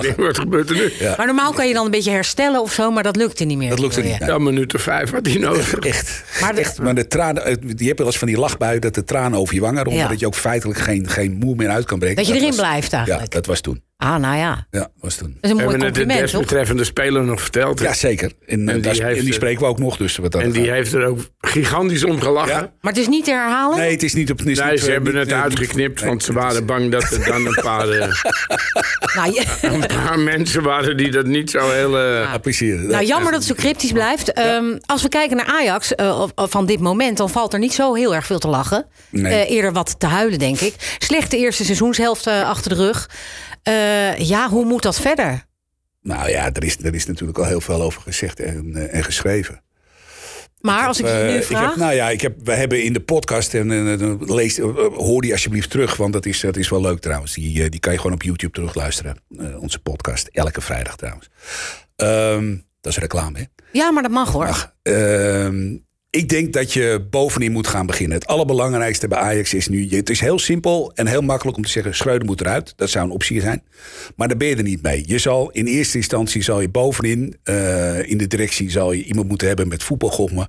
denk, 0.00 0.16
wat 0.16 0.38
gebeurt 0.38 0.70
er 0.70 0.76
nu? 0.76 0.92
Ja. 0.98 1.14
Maar 1.16 1.26
normaal 1.26 1.52
kan 1.52 1.68
je 1.68 1.74
dan 1.74 1.84
een 1.84 1.90
beetje 1.90 2.10
herstellen 2.10 2.60
of 2.62 2.72
zo, 2.72 2.90
maar 2.90 3.02
dat 3.02 3.16
lukte 3.16 3.44
niet 3.44 3.58
meer. 3.58 3.68
Dat 3.70 3.78
lukte 3.78 4.00
niet. 4.00 4.16
Ja, 4.18 4.38
minuut 4.38 4.74
of 4.74 4.80
vijf 4.82 5.10
had 5.10 5.26
hij 5.26 5.36
nodig. 5.38 5.74
Echt. 5.74 6.24
Maar 6.32 6.40
Maar, 6.40 6.54
de- 6.54 6.60
echt, 6.60 6.78
maar 6.78 6.94
de 6.94 7.06
tranen, 7.06 7.44
eh, 7.46 7.54
je 7.76 7.86
hebt 7.86 7.98
wel 7.98 8.06
eens 8.06 8.18
van 8.18 8.28
die 8.28 8.38
lachbuien 8.38 8.80
dat 8.80 8.94
de 8.94 9.04
tranen 9.04 9.38
over 9.38 9.54
je 9.54 9.60
wangen 9.60 9.84
rollen. 9.84 9.98
Ja. 9.98 10.08
Dat 10.08 10.20
je 10.20 10.26
ook 10.26 10.34
feitelijk 10.34 10.78
geen, 10.78 11.08
geen 11.08 11.32
moer 11.32 11.56
meer 11.56 11.68
uit 11.68 11.84
kan 11.84 11.98
breken. 11.98 12.16
Dat 12.16 12.26
je 12.26 12.34
erin 12.34 12.46
was- 12.46 12.56
blijft 12.56 12.90
Ja, 12.90 12.96
eigenlijk. 12.96 13.30
dat 13.30 13.46
was 13.46 13.60
toen. 13.60 13.82
Ah, 14.00 14.16
nou 14.16 14.36
ja. 14.36 14.66
Ja, 14.70 14.88
was 15.00 15.14
toen. 15.14 15.28
Dat 15.40 15.44
is 15.44 15.50
een 15.50 15.56
We 15.56 15.62
mooi 15.62 15.76
hebben 15.78 16.00
het 16.02 16.08
de 16.08 16.14
desbetreffende 16.20 16.84
speler 16.84 17.24
nog 17.24 17.40
verteld. 17.40 17.80
Ja, 17.80 17.92
zeker. 17.94 18.32
En, 18.46 18.60
En 18.60 18.68
en, 18.68 18.80
die 18.80 18.90
heeft, 19.04 19.18
en 19.18 19.24
die 19.24 19.32
spreken 19.32 19.60
we 19.60 19.66
ook 19.66 19.78
nog. 19.78 19.96
Dus 19.96 20.16
wat 20.16 20.32
dat 20.32 20.42
En 20.42 20.50
die 20.50 20.64
gaat. 20.64 20.74
heeft 20.74 20.92
er 20.92 21.04
ook 21.04 21.18
gigantisch 21.40 22.04
om 22.04 22.20
gelachen. 22.20 22.52
Ja. 22.52 22.72
Maar 22.80 22.92
het 22.92 23.00
is 23.00 23.08
niet 23.08 23.24
te 23.24 23.30
herhalen? 23.30 23.78
Nee, 23.78 23.90
het 23.92 24.02
is 24.02 24.14
niet 24.14 24.30
op... 24.30 24.38
het 24.38 24.48
is 24.48 24.58
Nee, 24.58 24.70
niet, 24.70 24.80
ze 24.80 24.86
eh, 24.86 24.92
hebben 24.92 25.12
niet- 25.12 25.20
het 25.22 25.30
nee, 25.30 25.40
uitgeknipt, 25.40 26.00
nee, 26.00 26.08
want 26.08 26.22
ze 26.22 26.32
waren 26.32 26.66
bang 26.66 26.90
dat 26.90 27.02
er 27.10 27.24
dan 27.24 27.46
een 27.46 27.58
paar, 27.62 27.88
eh, 27.88 27.98
Nou, 29.16 29.32
je- 29.32 29.46
een 29.72 29.86
paar 29.86 30.18
mensen 30.18 30.62
waren 30.62 30.96
die 30.96 31.10
dat 31.10 31.26
niet 31.26 31.50
zo 31.50 31.70
heel... 31.70 31.98
eh, 31.98 32.32
appreciëren. 32.32 32.86
nou, 32.88 33.04
jammer 33.04 33.30
dat 33.32 33.40
het 33.46 33.48
zo 33.48 33.62
cryptisch 33.62 33.92
blijft. 33.92 34.32
Ehm, 34.32 34.78
als 34.86 35.02
we 35.02 35.08
kijken 35.08 35.36
naar 35.36 35.46
Ajax 35.46 35.94
eh, 35.94 36.24
van 36.34 36.66
dit 36.66 36.80
moment, 36.80 37.16
dan 37.16 37.30
valt 37.30 37.52
er 37.52 37.58
niet 37.58 37.74
zo 37.74 37.94
heel 37.94 38.14
erg 38.14 38.26
veel 38.26 38.38
te 38.38 38.48
lachen. 38.48 38.86
Nee. 39.10 39.32
Eh, 39.44 39.50
eerder 39.50 39.72
wat 39.72 39.94
te 40.00 40.06
huilen, 40.06 40.38
denk 40.38 40.60
ik. 40.60 40.74
Slechte 40.98 41.36
eerste 41.36 41.64
seizoenshelft 41.64 42.26
achter 42.26 42.70
de 42.76 42.76
rug. 42.84 43.08
Eh, 43.68 44.18
ja, 44.18 44.48
hoe 44.48 44.64
moet 44.64 44.82
dat 44.82 45.00
verder? 45.00 45.46
Nou 46.02 46.30
ja, 46.30 46.52
er 46.52 46.64
is, 46.64 46.78
er 46.82 46.94
is 46.94 47.06
natuurlijk 47.06 47.38
al 47.38 47.44
heel 47.44 47.60
veel 47.60 47.82
over 47.82 48.02
gezegd 48.02 48.40
en, 48.40 48.76
eh, 48.76 48.94
en 48.94 49.04
geschreven. 49.04 49.62
Maar 50.60 50.86
als 50.86 50.98
ik 50.98 51.06
je 51.06 51.12
Eh, 51.12 51.28
nu 51.28 51.36
ik 51.36 51.44
vraag. 51.44 51.68
heb, 51.68 51.76
nou 51.76 51.92
ja, 51.94 52.08
ik 52.10 52.20
heb, 52.20 52.36
we 52.44 52.52
hebben 52.52 52.82
in 52.84 52.92
de 52.92 53.00
podcast, 53.00 53.54
en, 53.54 53.70
en, 53.70 54.24
lees, 54.34 54.58
eh, 54.58 54.64
hoor 54.94 55.22
die 55.22 55.32
alsjeblieft 55.32 55.70
terug, 55.70 55.96
want 55.96 56.12
dat 56.12 56.26
is, 56.26 56.40
dat 56.40 56.56
is 56.56 56.68
wel 56.68 56.80
leuk 56.80 57.00
trouwens. 57.00 57.34
Die, 57.34 57.62
eh, 57.62 57.70
die 57.70 57.80
kan 57.80 57.92
je 57.92 57.98
gewoon 57.98 58.12
op 58.12 58.22
YouTube 58.22 58.52
terugluisteren. 58.52 59.16
Eh, 59.38 59.60
onze 59.62 59.78
podcast, 59.78 60.26
elke 60.32 60.60
vrijdag 60.60 60.96
trouwens. 60.96 61.28
Ehm, 61.96 62.56
dat 62.80 62.92
is 62.92 62.98
reclame, 62.98 63.38
hè? 63.38 63.44
Ja, 63.72 63.90
maar 63.90 64.02
dat 64.02 64.12
mag 64.12 64.32
hoor. 64.32 64.46
Ach, 64.46 64.74
ik 66.10 66.28
denk 66.28 66.52
dat 66.52 66.72
je 66.72 67.06
bovenin 67.10 67.52
moet 67.52 67.66
gaan 67.66 67.86
beginnen. 67.86 68.18
Het 68.18 68.26
allerbelangrijkste 68.26 69.08
bij 69.08 69.18
Ajax 69.18 69.54
is 69.54 69.68
nu... 69.68 69.88
Het 69.88 70.10
is 70.10 70.20
heel 70.20 70.38
simpel 70.38 70.92
en 70.94 71.06
heel 71.06 71.20
makkelijk 71.20 71.56
om 71.56 71.62
te 71.62 71.70
zeggen... 71.70 71.94
Schreuder 71.94 72.26
moet 72.26 72.40
eruit. 72.40 72.72
Dat 72.76 72.90
zou 72.90 73.04
een 73.04 73.12
optie 73.12 73.40
zijn. 73.40 73.62
Maar 74.16 74.28
daar 74.28 74.36
ben 74.36 74.48
je 74.48 74.56
er 74.56 74.62
niet 74.62 74.82
mee. 74.82 75.04
Je 75.06 75.18
zal 75.18 75.50
in 75.50 75.66
eerste 75.66 75.96
instantie 75.96 76.42
zal 76.42 76.60
je 76.60 76.68
bovenin... 76.68 77.36
eh, 77.42 78.10
in 78.10 78.18
de 78.18 78.26
directie 78.26 78.70
zal 78.70 78.92
je 78.92 79.04
iemand 79.04 79.28
moeten 79.28 79.46
hebben 79.46 79.68
met 79.68 79.82
voetbalgochme... 79.82 80.48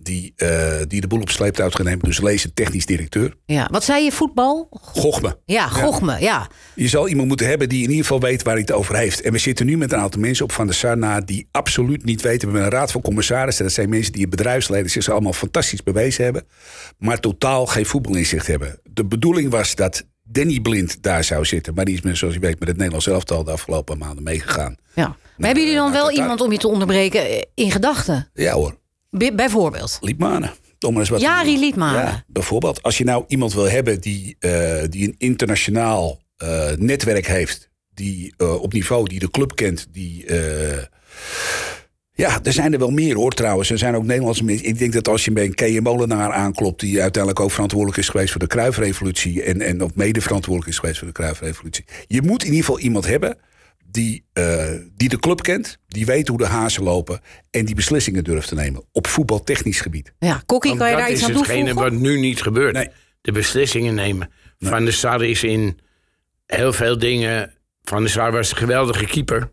Die, 0.00 0.32
eh, 0.36 0.80
die 0.88 1.00
de 1.00 1.06
boel 1.06 1.20
op 1.20 1.30
sleeptouw 1.30 1.70
gaat 1.70 1.82
nemen. 1.82 2.04
Dus 2.04 2.20
lees 2.20 2.44
een 2.44 2.54
technisch 2.54 2.86
directeur. 2.86 3.36
Ja, 3.44 3.68
wat 3.70 3.84
zei 3.84 4.04
je, 4.04 4.12
voetbal? 4.12 4.66
Gochme. 4.70 5.38
Ja, 5.44 5.68
Gochme, 5.68 6.20
ja. 6.20 6.48
Je 6.74 6.88
zal 6.88 7.08
iemand 7.08 7.28
moeten 7.28 7.46
hebben 7.46 7.68
die 7.68 7.82
in 7.82 7.88
ieder 7.88 8.04
geval 8.04 8.20
weet 8.20 8.42
waar 8.42 8.52
hij 8.52 8.62
het 8.62 8.72
over 8.72 8.96
heeft. 8.96 9.20
En 9.20 9.32
we 9.32 9.38
zitten 9.38 9.66
nu 9.66 9.76
met 9.76 9.92
een 9.92 9.98
aantal 9.98 10.20
mensen 10.20 10.44
op 10.44 10.52
Van 10.52 10.66
der 10.66 10.74
Sar 10.74 10.98
na 10.98 11.20
die 11.20 11.48
absoluut 11.50 12.04
niet 12.04 12.22
weten. 12.22 12.48
We 12.48 12.54
hebben 12.54 12.72
een 12.72 12.78
raad 12.78 12.92
van 12.92 13.00
commissarissen. 13.00 13.64
Dat 13.64 13.74
zijn 13.74 13.88
mensen 13.88 14.12
die 14.12 14.22
in 14.22 14.30
bedrijfsleven 14.30 14.90
zich 14.90 15.08
allemaal 15.08 15.32
fantastisch 15.32 15.82
bewezen 15.82 16.24
hebben. 16.24 16.46
Maar 16.98 17.20
totaal 17.20 17.66
geen 17.66 17.86
voetbalinzicht 17.86 18.46
hebben. 18.46 18.80
De 18.84 19.04
bedoeling 19.04 19.50
was 19.50 19.74
dat 19.74 20.06
Danny 20.22 20.60
Blind 20.60 21.02
daar 21.02 21.24
zou 21.24 21.44
zitten. 21.44 21.74
Maar 21.74 21.84
die 21.84 21.94
is, 21.94 22.00
met, 22.00 22.16
zoals 22.16 22.34
je 22.34 22.40
weet, 22.40 22.58
met 22.58 22.68
het 22.68 22.76
Nederlands 22.76 23.06
elftal 23.06 23.44
de 23.44 23.50
afgelopen 23.50 23.98
maanden 23.98 24.22
meegegaan. 24.22 24.76
Ja. 24.94 25.06
Maar 25.06 25.46
hebben 25.46 25.64
jullie 25.64 25.78
dan 25.78 25.90
naar 25.90 26.00
wel 26.00 26.10
iemand 26.10 26.40
om 26.40 26.52
je 26.52 26.58
te 26.58 26.68
onderbreken 26.68 27.28
eh, 27.28 27.42
in 27.54 27.70
gedachten? 27.70 28.30
Ja 28.34 28.52
hoor, 28.52 28.76
Bijvoorbeeld. 29.10 29.98
Liedmanen. 30.00 30.52
Jari. 31.18 31.58
Liedmanen. 31.58 32.00
Ja, 32.00 32.24
bijvoorbeeld, 32.26 32.82
als 32.82 32.98
je 32.98 33.04
nou 33.04 33.24
iemand 33.28 33.54
wil 33.54 33.70
hebben 33.70 34.00
die, 34.00 34.36
eh, 34.38 34.82
die 34.90 35.08
een 35.08 35.14
internationaal 35.18 36.20
eh, 36.36 36.70
netwerk 36.76 37.26
heeft, 37.26 37.70
die 37.94 38.34
eh, 38.36 38.62
op 38.62 38.72
niveau, 38.72 39.08
die 39.08 39.18
de 39.18 39.30
club 39.30 39.54
kent, 39.54 39.86
die. 39.92 40.24
ja, 42.12 42.40
er 42.42 42.52
zijn 42.52 42.72
er 42.72 42.78
wel 42.78 42.90
meer 42.90 43.14
hoor 43.14 43.32
trouwens. 43.32 43.70
Er 43.70 43.78
zijn 43.78 43.96
ook 43.96 44.04
Nederlandse 44.04 44.44
mensen. 44.44 44.66
Ik 44.66 44.78
denk 44.78 44.92
dat 44.92 45.08
als 45.08 45.24
je 45.24 45.32
bij 45.32 45.44
een 45.44 45.54
K.M. 45.54 45.82
Molenaar 45.82 46.32
aanklopt... 46.32 46.80
die 46.80 47.02
uiteindelijk 47.02 47.44
ook 47.44 47.50
verantwoordelijk 47.50 47.98
is 47.98 48.08
geweest 48.08 48.30
voor 48.30 48.40
de 48.40 48.46
Kruifrevolutie... 48.46 49.42
en, 49.42 49.60
en 49.60 49.82
ook 49.82 49.94
mede 49.94 50.20
verantwoordelijk 50.20 50.72
is 50.72 50.78
geweest 50.78 50.98
voor 50.98 51.06
de 51.06 51.14
Kruifrevolutie. 51.14 51.84
Je 52.06 52.22
moet 52.22 52.42
in 52.42 52.48
ieder 52.48 52.64
geval 52.64 52.80
iemand 52.80 53.06
hebben 53.06 53.38
die, 53.98 54.24
eh, 54.32 54.74
die 54.94 55.08
de 55.08 55.18
club 55.18 55.42
kent... 55.42 55.78
die 55.88 56.06
weet 56.06 56.28
hoe 56.28 56.38
de 56.38 56.46
hazen 56.46 56.82
lopen... 56.82 57.20
en 57.50 57.64
die 57.64 57.74
beslissingen 57.74 58.24
durft 58.24 58.48
te 58.48 58.54
nemen 58.54 58.84
op 58.92 59.06
voetbaltechnisch 59.06 59.80
gebied. 59.80 60.12
Ja, 60.18 60.42
Kokkie, 60.46 60.76
kan 60.76 60.86
je 60.86 60.92
dat 60.92 61.02
daar 61.02 61.10
iets 61.10 61.20
is 61.20 61.28
aan 61.28 61.34
hetgene 61.34 61.64
toevoegen? 61.64 61.92
wat 61.92 62.00
nu 62.00 62.18
niet 62.18 62.42
gebeurt. 62.42 62.74
Nee. 62.74 62.88
De 63.20 63.32
beslissingen 63.32 63.94
nemen. 63.94 64.30
Van 64.58 64.84
der 64.84 64.92
Sar 64.92 65.24
is 65.24 65.44
in 65.44 65.78
heel 66.46 66.72
veel 66.72 66.98
dingen... 66.98 67.52
Van 67.82 68.00
der 68.00 68.10
Sar 68.10 68.32
was 68.32 68.50
een 68.50 68.56
geweldige 68.56 69.04
keeper. 69.04 69.50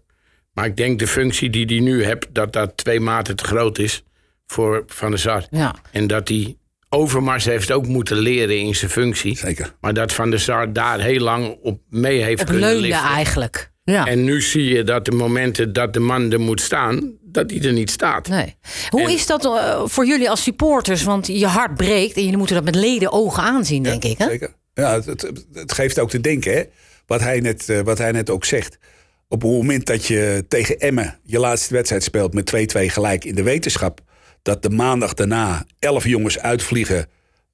Maar 0.54 0.66
ik 0.66 0.78
denk 0.78 1.00
de 1.00 1.08
functie 1.08 1.50
die 1.50 1.66
hij 1.66 1.80
nu 1.80 2.04
hebt... 2.04 2.28
dat 2.32 2.54
dat 2.54 2.78
twee 2.78 3.00
maten 3.00 3.36
te 3.36 3.44
groot 3.44 3.78
is 3.78 4.04
voor 4.48 4.84
Van 4.88 5.10
der 5.10 5.20
Sar. 5.20 5.46
Ja. 5.50 5.76
En 5.92 6.08
dat 6.08 6.28
hij 6.28 6.58
Overmars 6.90 7.46
heeft 7.46 7.72
ook 7.72 7.88
moeten 7.88 8.18
leren 8.18 8.60
in 8.60 8.76
zijn 8.76 8.92
functie. 8.92 9.38
Zeker. 9.38 9.76
Maar 9.82 9.94
dat 9.94 10.14
Van 10.14 10.30
der 10.30 10.40
Sar 10.40 10.74
daar 10.74 11.00
heel 11.00 11.20
lang 11.20 11.58
op 11.62 11.82
mee 11.90 12.22
heeft 12.22 12.40
Het 12.40 12.50
kunnen 12.50 12.70
leunde 12.70 12.88
liften. 12.88 13.08
eigenlijk. 13.08 13.74
Ja. 13.86 14.06
En 14.06 14.24
nu 14.24 14.42
zie 14.42 14.64
je 14.64 14.84
dat 14.84 15.06
de 15.06 15.12
momenten 15.12 15.74
dat 15.74 15.94
de 15.94 16.00
man 16.00 16.32
er 16.32 16.40
moet 16.40 16.62
staan... 16.62 17.14
dat 17.22 17.50
hij 17.52 17.62
er 17.62 17.74
niet 17.74 17.90
staat. 17.92 18.28
Nee. 18.28 18.56
Hoe 18.90 19.02
En- 19.02 19.10
is 19.10 19.26
dat 19.26 19.46
eh, 19.46 19.82
voor 19.86 20.06
jullie 20.06 20.30
als 20.30 20.44
supporters? 20.44 21.04
Want 21.04 21.28
je 21.28 21.46
hart 21.48 21.76
breekt 21.76 22.16
en 22.16 22.22
jullie 22.22 22.38
moeten 22.38 22.56
dat 22.56 22.66
met 22.66 22.76
leden 22.76 23.12
ogen 23.12 23.44
aanzien, 23.44 23.84
denk 23.84 24.04
ik. 24.04 24.18
Hè? 24.18 24.26
Zeker. 24.26 24.54
Ja, 24.74 24.94
het, 24.94 25.06
het, 25.06 25.46
het 25.54 25.72
geeft 25.74 26.00
ook 26.00 26.10
te 26.10 26.22
denken, 26.22 26.54
hè? 26.54 26.64
Wat, 27.06 27.20
hij 27.22 27.40
net, 27.40 27.70
eh, 27.70 27.80
wat 27.80 27.98
hij 27.98 28.12
net 28.12 28.30
ook 28.30 28.46
zegt. 28.46 28.78
Op 29.28 29.42
het 29.42 29.52
moment 29.52 29.86
dat 29.86 30.06
je 30.06 30.46
tegen 30.48 30.80
Emmen 30.80 31.20
je 31.24 31.40
laatste 31.40 31.74
wedstrijd 31.74 32.04
speelt 32.04 32.34
met 32.34 32.76
2-2 32.78 32.80
gelijk 32.86 33.26
in 33.26 33.36
de 33.36 33.44
wetenschap. 33.44 34.00
dat 34.42 34.62
de 34.64 34.70
maandag 34.70 35.14
daarna 35.14 35.66
elf 35.80 36.04
jongens 36.08 36.40
uitvliegen 36.40 37.08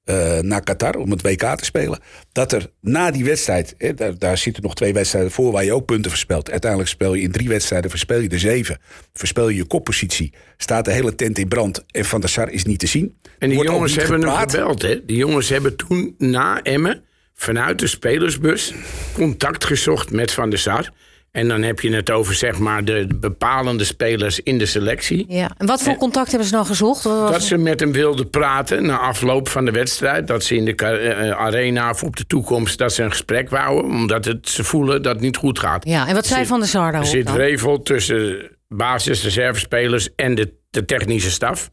eh, 0.04 0.38
naar 0.38 0.62
Qatar 0.62 0.94
om 0.94 1.10
het 1.10 1.22
WK 1.22 1.56
te 1.56 1.64
spelen. 1.64 1.98
Dat 2.32 2.52
er 2.52 2.70
na 2.80 3.10
die 3.10 3.24
wedstrijd, 3.24 3.74
hè, 3.78 3.94
daar, 3.94 4.18
daar 4.18 4.38
zitten 4.38 4.62
nog 4.62 4.74
twee 4.74 4.92
wedstrijden 4.92 5.30
voor 5.30 5.52
waar 5.52 5.64
je 5.64 5.74
ook 5.74 5.84
punten 5.84 6.10
verspelt. 6.10 6.50
Uiteindelijk 6.50 6.90
speel 6.90 7.14
je 7.14 7.22
in 7.22 7.32
drie 7.32 7.48
wedstrijden, 7.48 7.90
verspeel 7.90 8.20
je 8.20 8.28
er 8.28 8.38
zeven. 8.38 8.78
Verspel 9.12 9.48
je 9.48 9.56
je 9.56 9.64
koppositie, 9.64 10.32
staat 10.56 10.84
de 10.84 10.92
hele 10.92 11.14
tent 11.14 11.38
in 11.38 11.48
brand 11.48 11.84
en 11.90 12.04
Van 12.04 12.20
der 12.20 12.30
Sar 12.30 12.50
is 12.50 12.64
niet 12.64 12.78
te 12.78 12.86
zien. 12.86 13.16
En 13.38 13.48
die 13.48 13.56
wordt 13.56 13.70
jongens 13.72 13.96
hebben 13.96 14.20
hem 14.20 14.28
gepraat. 14.28 14.50
gebeld. 14.50 14.82
Hè? 14.82 15.04
Die 15.04 15.16
jongens 15.16 15.48
hebben 15.48 15.76
toen 15.76 16.14
na 16.18 16.62
Emmen 16.62 17.04
vanuit 17.34 17.78
de 17.78 17.86
spelersbus 17.86 18.74
contact 19.12 19.64
gezocht 19.64 20.10
met 20.10 20.32
Van 20.32 20.50
der 20.50 20.58
Sar. 20.58 20.92
En 21.32 21.48
dan 21.48 21.62
heb 21.62 21.80
je 21.80 21.94
het 21.94 22.10
over 22.10 22.34
zeg 22.34 22.58
maar 22.58 22.84
de 22.84 23.06
bepalende 23.14 23.84
spelers 23.84 24.40
in 24.40 24.58
de 24.58 24.66
selectie. 24.66 25.24
Ja. 25.28 25.50
En 25.58 25.66
wat 25.66 25.82
voor 25.82 25.96
contact 25.96 26.28
hebben 26.28 26.48
ze 26.48 26.54
nou 26.54 26.66
gezocht? 26.66 27.02
Dat 27.02 27.42
ze 27.42 27.56
met 27.56 27.80
hem 27.80 27.92
wilden 27.92 28.30
praten 28.30 28.86
na 28.86 28.98
afloop 28.98 29.48
van 29.48 29.64
de 29.64 29.70
wedstrijd. 29.70 30.26
Dat 30.26 30.44
ze 30.44 30.56
in 30.56 30.64
de 30.64 30.72
ka- 30.72 30.92
eh, 30.96 31.30
arena 31.30 31.90
of 31.90 32.02
op 32.02 32.16
de 32.16 32.26
toekomst 32.26 32.78
dat 32.78 32.92
ze 32.92 33.02
een 33.02 33.10
gesprek 33.10 33.50
wouden. 33.50 33.84
Omdat 33.90 34.24
het, 34.24 34.48
ze 34.48 34.64
voelen 34.64 35.02
dat 35.02 35.12
het 35.14 35.22
niet 35.22 35.36
goed 35.36 35.58
gaat. 35.58 35.84
Ja, 35.88 36.08
en 36.08 36.14
wat 36.14 36.26
zei 36.26 36.38
zit- 36.38 36.48
Van 36.48 36.58
der 36.60 36.68
Sar 36.68 36.94
Er 36.94 37.06
zit 37.06 37.30
revel 37.30 37.82
tussen 37.82 38.50
basis, 38.68 39.22
reservespelers 39.22 40.08
en 40.16 40.34
de, 40.34 40.52
de 40.70 40.84
technische 40.84 41.30
staf. 41.30 41.70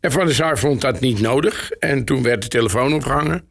En 0.00 0.12
Van 0.12 0.26
der 0.26 0.34
Sar 0.34 0.58
vond 0.58 0.80
dat 0.80 1.00
niet 1.00 1.20
nodig. 1.20 1.70
En 1.70 2.04
toen 2.04 2.22
werd 2.22 2.42
de 2.42 2.48
telefoon 2.48 2.94
opgehangen. 2.94 3.44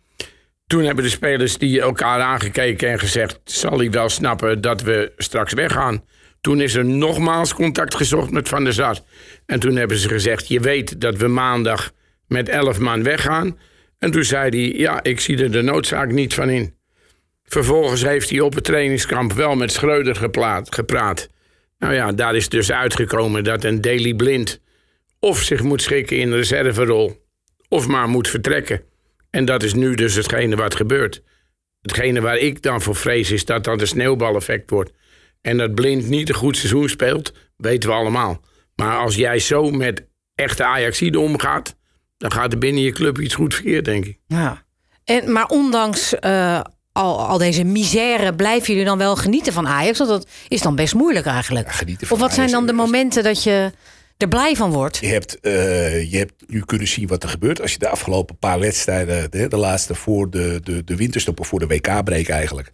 Toen 0.68 0.84
hebben 0.84 1.04
de 1.04 1.10
spelers 1.10 1.58
die 1.58 1.82
elkaar 1.82 2.22
aangekeken 2.22 2.90
en 2.90 3.00
gezegd... 3.00 3.40
zal 3.44 3.78
hij 3.78 3.90
wel 3.90 4.10
snappen 4.10 4.62
dat 4.62 4.82
we 4.82 5.12
straks 5.18 5.54
weggaan. 5.54 6.04
Toen 6.42 6.62
is 6.62 6.76
er 6.76 6.86
nogmaals 6.86 7.54
contact 7.54 7.96
gezocht 7.96 8.32
met 8.32 8.50
Van 8.50 8.64
der 8.64 8.74
Sar. 8.74 9.00
En 9.46 9.60
toen 9.60 9.76
hebben 9.76 9.98
ze 9.98 10.08
gezegd... 10.08 10.48
je 10.48 10.60
weet 10.60 11.02
dat 11.02 11.18
we 11.18 11.28
maandag 11.28 11.92
met 12.28 12.50
elf 12.50 12.80
man 12.80 13.04
weggaan. 13.04 13.58
En 14.00 14.12
toen 14.12 14.24
zei 14.24 14.50
hij... 14.50 14.80
ja, 14.80 15.04
ik 15.04 15.20
zie 15.20 15.44
er 15.44 15.52
de 15.52 15.62
noodzaak 15.62 16.12
niet 16.12 16.34
van 16.34 16.50
in. 16.50 16.76
Vervolgens 17.44 18.04
heeft 18.04 18.30
hij 18.30 18.40
op 18.40 18.56
het 18.56 18.64
trainingskamp 18.64 19.34
wel 19.34 19.56
met 19.56 19.72
Schreuder 19.72 20.16
gepraat. 20.16 21.30
Nou 21.80 21.94
ja, 21.94 22.12
daar 22.12 22.36
is 22.36 22.50
dus 22.50 22.72
uitgekomen 22.72 23.44
dat 23.44 23.64
een 23.64 23.82
Daily 23.82 24.14
Blind... 24.14 24.62
of 25.20 25.42
zich 25.42 25.64
moet 25.64 25.82
schikken 25.82 26.18
in 26.18 26.32
een 26.32 26.38
reserverol... 26.38 27.26
of 27.68 27.88
maar 27.88 28.08
moet 28.08 28.28
vertrekken. 28.30 28.82
En 29.30 29.46
dat 29.46 29.64
is 29.64 29.74
nu 29.74 29.96
dus 29.96 30.16
hetgene 30.16 30.56
wat 30.56 30.76
gebeurt. 30.76 31.24
Hetgene 31.82 32.22
waar 32.22 32.38
ik 32.38 32.62
dan 32.62 32.82
voor 32.82 32.96
vrees 32.96 33.32
is 33.32 33.46
dat 33.46 33.64
dat 33.64 33.82
een 33.82 33.88
sneeuwbaleffect 33.88 34.70
wordt. 34.70 34.92
En 35.42 35.58
dat 35.58 35.76
Blind 35.76 36.08
niet 36.08 36.30
een 36.30 36.36
goed 36.36 36.58
seizoen 36.58 36.90
speelt, 36.90 37.34
weten 37.58 37.90
we 37.90 37.96
allemaal. 37.96 38.42
Maar 38.76 38.98
als 38.98 39.16
jij 39.16 39.40
zo 39.40 39.72
met 39.72 40.06
echte 40.36 40.64
Ajaxide 40.64 41.20
omgaat... 41.20 41.76
dan 42.18 42.32
gaat 42.32 42.54
er 42.54 42.60
binnen 42.60 42.84
je 42.84 42.92
club 42.92 43.20
iets 43.20 43.36
goed 43.36 43.54
verkeerd, 43.54 43.86
denk 43.86 44.06
ik. 44.06 44.20
Ja. 44.28 44.66
En, 45.04 45.32
maar 45.32 45.46
ondanks 45.46 46.20
eh, 46.20 46.62
al, 46.92 47.28
al 47.28 47.38
deze 47.38 47.64
misère 47.64 48.36
blijven 48.36 48.68
jullie 48.68 48.86
dan 48.86 48.98
wel 48.98 49.16
genieten 49.16 49.54
van 49.54 49.68
Ajax? 49.68 49.98
Want 49.98 50.10
dat 50.10 50.28
is 50.48 50.62
dan 50.62 50.76
best 50.76 50.94
moeilijk 50.94 51.26
eigenlijk. 51.26 51.72
genieten 51.72 52.08
van 52.08 52.18
of 52.18 52.24
wat 52.24 52.34
zijn 52.34 52.52
dan 52.52 52.66
de 52.66 52.74
momenten 52.74 53.24
dat 53.24 53.44
je 53.44 53.72
er 54.18 54.28
blij 54.28 54.56
van 54.56 54.72
wordt? 54.72 54.98
Je 54.98 55.08
hebt, 55.08 55.40
eh, 55.40 56.12
je 56.12 56.18
hebt 56.18 56.34
nu 56.48 56.62
kunnen 56.66 56.88
zien 56.88 57.08
wat 57.08 57.24
er 57.24 57.30
gebeurt. 57.30 57.62
Als 57.62 57.72
je 57.72 57.80
de 57.80 57.90
afgelopen 57.90 58.38
paar 58.38 58.60
wedstrijden, 58.60 59.32
de, 59.32 59.48
de 59.48 59.58
laatste 59.58 59.96
voor 59.96 60.30
de, 60.30 60.60
de, 60.64 60.84
de 60.84 60.96
winterstop 60.96 61.40
of 61.40 61.48
voor 61.48 61.60
de 61.60 61.68
WK-break 61.68 62.28
eigenlijk. 62.28 62.72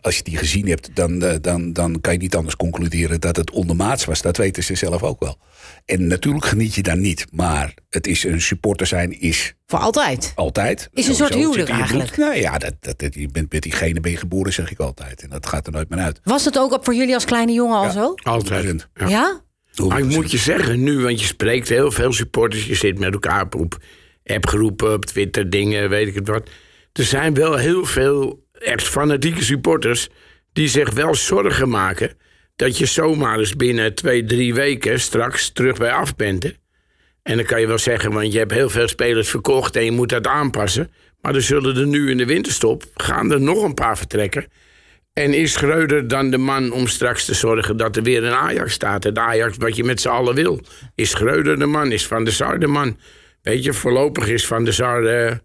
Als 0.00 0.16
je 0.16 0.22
die 0.22 0.36
gezien 0.36 0.68
hebt, 0.68 0.90
dan, 0.94 1.22
eh, 1.22 1.34
dan, 1.40 1.72
dan 1.72 2.00
kan 2.00 2.12
je 2.12 2.18
niet 2.18 2.36
anders 2.36 2.56
concluderen 2.56 3.20
dat 3.20 3.36
het 3.36 3.50
ondermaats 3.50 4.04
was. 4.04 4.22
Dat 4.22 4.36
weten 4.36 4.62
ze 4.64 4.74
zelf 4.74 5.02
ook 5.02 5.20
wel. 5.20 5.38
En 5.84 6.06
natuurlijk 6.06 6.44
geniet 6.44 6.74
je 6.74 6.82
daar 6.82 6.96
niet. 6.98 7.26
Maar 7.30 7.74
het 7.90 8.06
is 8.06 8.24
een 8.24 8.40
supporter 8.40 8.86
zijn 8.86 9.20
is 9.20 9.54
Voor 9.66 9.78
altijd. 9.78 10.32
altijd. 10.34 10.88
Is 10.92 11.08
een 11.08 11.14
soort 11.14 11.34
huwelijk 11.34 11.68
eigenlijk. 11.68 12.16
Nou 12.16 12.34
ja, 12.36 12.58
dat, 12.58 12.74
dat, 12.80 12.98
dat- 12.98 13.14
je 13.14 13.28
bent 13.28 13.52
met 13.52 13.62
diegene 13.62 14.00
ben 14.00 14.10
je 14.10 14.16
geboren, 14.16 14.52
zeg 14.52 14.70
ik 14.70 14.78
altijd. 14.78 15.22
En 15.22 15.28
dat 15.30 15.46
gaat 15.46 15.66
er 15.66 15.72
nooit 15.72 15.88
meer 15.88 15.98
uit. 15.98 16.20
Was 16.24 16.44
het 16.44 16.58
ook 16.58 16.78
voor 16.82 16.94
jullie 16.94 17.14
als 17.14 17.24
kleine 17.24 17.52
jongen 17.52 17.76
al 17.76 17.90
zo? 17.90 18.14
Altijd. 18.22 18.88
Ja. 18.94 19.40
Maar 19.86 19.98
ik 19.98 20.04
moet 20.04 20.30
je 20.30 20.38
zeggen, 20.38 20.82
nu, 20.82 21.00
want 21.00 21.20
je 21.20 21.26
spreekt 21.26 21.68
heel 21.68 21.90
veel 21.90 22.12
supporters, 22.12 22.66
je 22.66 22.74
zit 22.74 22.98
met 22.98 23.12
elkaar 23.12 23.42
op, 23.42 23.54
op 23.54 23.78
appgroepen, 24.24 24.92
op 24.92 25.04
Twitter, 25.04 25.50
dingen, 25.50 25.88
weet 25.88 26.06
ik 26.06 26.14
het 26.14 26.28
wat. 26.28 26.50
Er 26.92 27.04
zijn 27.04 27.34
wel 27.34 27.56
heel 27.56 27.84
veel 27.84 28.46
echt 28.52 28.88
fanatieke 28.88 29.44
supporters 29.44 30.08
die 30.52 30.68
zich 30.68 30.90
wel 30.90 31.14
zorgen 31.14 31.68
maken 31.68 32.16
dat 32.56 32.78
je 32.78 32.86
zomaar 32.86 33.38
eens 33.38 33.56
binnen 33.56 33.94
twee, 33.94 34.24
drie 34.24 34.54
weken 34.54 35.00
straks 35.00 35.50
terug 35.52 35.78
bij 35.78 35.92
af 35.92 36.16
bent. 36.16 36.42
hè. 36.42 36.50
En 37.22 37.36
dan 37.36 37.46
kan 37.46 37.60
je 37.60 37.66
wel 37.66 37.78
zeggen, 37.78 38.12
want 38.12 38.32
je 38.32 38.38
hebt 38.38 38.52
heel 38.52 38.70
veel 38.70 38.88
spelers 38.88 39.28
verkocht 39.28 39.76
en 39.76 39.84
je 39.84 39.90
moet 39.90 40.08
dat 40.08 40.26
aanpassen. 40.26 40.90
Maar 41.20 41.34
er 41.34 41.42
zullen 41.42 41.76
er 41.76 41.86
nu 41.86 42.10
in 42.10 42.16
de 42.16 42.26
winterstop, 42.26 42.84
gaan 42.94 43.32
er 43.32 43.40
nog 43.40 43.62
een 43.62 43.74
paar 43.74 43.98
vertrekken. 43.98 44.46
En 45.18 45.34
is 45.34 45.52
Schreuder 45.52 46.08
dan 46.08 46.30
de 46.30 46.38
man 46.38 46.72
om 46.72 46.86
straks 46.86 47.24
te 47.24 47.34
zorgen 47.34 47.76
dat 47.76 47.96
er 47.96 48.02
weer 48.02 48.24
een 48.24 48.32
Ajax 48.32 48.72
staat? 48.72 49.04
Het 49.04 49.18
Ajax 49.18 49.56
wat 49.56 49.76
je 49.76 49.84
met 49.84 50.00
z'n 50.00 50.08
allen 50.08 50.34
wil. 50.34 50.60
Is 50.94 51.10
Schreuder 51.10 51.58
de 51.58 51.66
man? 51.66 51.92
Is 51.92 52.06
Van 52.06 52.24
der 52.24 52.32
Sar 52.32 52.58
de 52.58 52.66
man? 52.66 52.98
Weet 53.42 53.64
je, 53.64 53.72
voorlopig 53.72 54.28
is 54.28 54.46
Van 54.46 54.64
der 54.64 54.74
Sar 54.74 55.04
eh, 55.04 55.36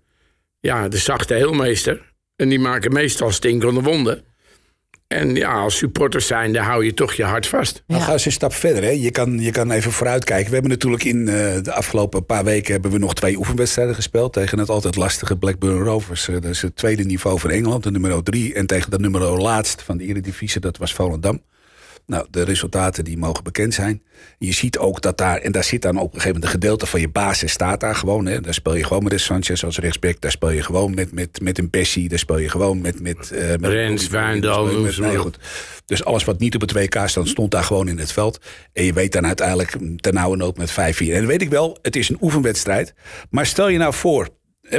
ja, 0.59 0.87
de 0.87 0.97
zachte 0.97 1.33
heelmeester. 1.33 2.13
En 2.35 2.49
die 2.49 2.59
maken 2.59 2.93
meestal 2.93 3.31
stinkende 3.31 3.81
wonden. 3.81 4.23
En 5.13 5.35
ja, 5.35 5.53
als 5.53 5.77
supporters 5.77 6.27
zijn, 6.27 6.53
dan 6.53 6.63
hou 6.63 6.85
je 6.85 6.93
toch 6.93 7.13
je 7.13 7.23
hart 7.23 7.47
vast. 7.47 7.83
Dan 7.87 8.01
gaan 8.01 8.19
ze 8.19 8.27
een 8.27 8.33
stap 8.33 8.53
verder. 8.53 8.83
Hè. 8.83 8.89
Je, 8.89 9.11
kan, 9.11 9.39
je 9.39 9.51
kan 9.51 9.71
even 9.71 9.91
vooruitkijken. 9.91 10.47
We 10.47 10.53
hebben 10.53 10.71
natuurlijk 10.71 11.03
in 11.03 11.27
eh, 11.27 11.35
de 11.61 11.73
afgelopen 11.73 12.25
paar 12.25 12.43
weken 12.43 12.73
hebben 12.73 12.91
we 12.91 12.97
nog 12.97 13.13
twee 13.13 13.37
oefenwedstrijden 13.37 13.95
gespeeld. 13.95 14.33
Tegen 14.33 14.59
het 14.59 14.69
altijd 14.69 14.95
lastige 14.95 15.37
Blackburn 15.37 15.83
Rovers. 15.83 16.27
Eh, 16.27 16.33
dat 16.33 16.45
is 16.45 16.61
het 16.61 16.75
tweede 16.75 17.03
niveau 17.03 17.39
van 17.39 17.49
Engeland, 17.49 17.83
de 17.83 17.91
nummer 17.91 18.23
drie. 18.23 18.53
En 18.53 18.65
tegen 18.65 18.91
de 18.91 18.99
nummer 18.99 19.21
laatst 19.21 19.81
van 19.81 19.97
de 19.97 20.03
Eredivisie, 20.03 20.61
dat 20.61 20.77
was 20.77 20.93
Volendam. 20.93 21.41
Nou, 22.05 22.25
de 22.29 22.43
resultaten 22.43 23.03
die 23.03 23.17
mogen 23.17 23.43
bekend 23.43 23.73
zijn. 23.73 24.03
Je 24.37 24.51
ziet 24.51 24.77
ook 24.77 25.01
dat 25.01 25.17
daar, 25.17 25.37
en 25.37 25.51
daar 25.51 25.63
zit 25.63 25.81
dan 25.81 25.97
op 25.97 26.03
een 26.03 26.09
gegeven 26.09 26.27
moment 26.27 26.43
een 26.43 26.59
gedeelte 26.59 26.85
van 26.85 26.99
je 26.99 27.09
basis 27.09 27.51
staat 27.51 27.79
daar 27.79 27.95
gewoon. 27.95 28.25
Hè. 28.25 28.41
Daar 28.41 28.53
speel 28.53 28.75
je 28.75 28.83
gewoon 28.83 29.03
met 29.03 29.11
een 29.11 29.19
Sanchez 29.19 29.63
als 29.63 29.77
rechtsback. 29.77 30.21
Daar 30.21 30.31
speel 30.31 30.49
je 30.49 30.63
gewoon 30.63 30.93
met, 30.93 31.11
met, 31.11 31.41
met 31.41 31.57
een 31.57 31.69
Bessie. 31.69 32.09
Daar 32.09 32.19
speel 32.19 32.37
je 32.37 32.49
gewoon 32.49 32.81
met... 32.81 33.01
met, 33.01 33.31
eh 33.31 33.49
met 33.49 33.71
Rens, 33.71 34.07
Wijndal, 34.07 34.65
nee, 34.65 35.17
goed. 35.17 35.37
Dus 35.85 36.03
alles 36.05 36.23
wat 36.23 36.39
niet 36.39 36.55
op 36.55 36.61
het 36.61 36.71
WK 36.71 37.01
stond, 37.05 37.29
stond 37.29 37.51
daar 37.51 37.63
gewoon 37.63 37.87
in 37.87 37.97
het 37.97 38.11
veld. 38.11 38.39
En 38.73 38.83
je 38.83 38.93
weet 38.93 39.11
dan 39.11 39.25
uiteindelijk 39.25 39.77
ten 39.95 40.13
nauwe 40.13 40.37
nood 40.37 40.57
met 40.57 40.71
5-4. 40.71 40.75
En 40.75 41.13
dan 41.13 41.25
weet 41.25 41.41
ik 41.41 41.49
wel, 41.49 41.77
het 41.81 41.95
is 41.95 42.09
een 42.09 42.17
oefenwedstrijd. 42.21 42.93
Maar 43.29 43.45
stel 43.45 43.67
je 43.67 43.77
nou 43.77 43.93
voor, 43.93 44.29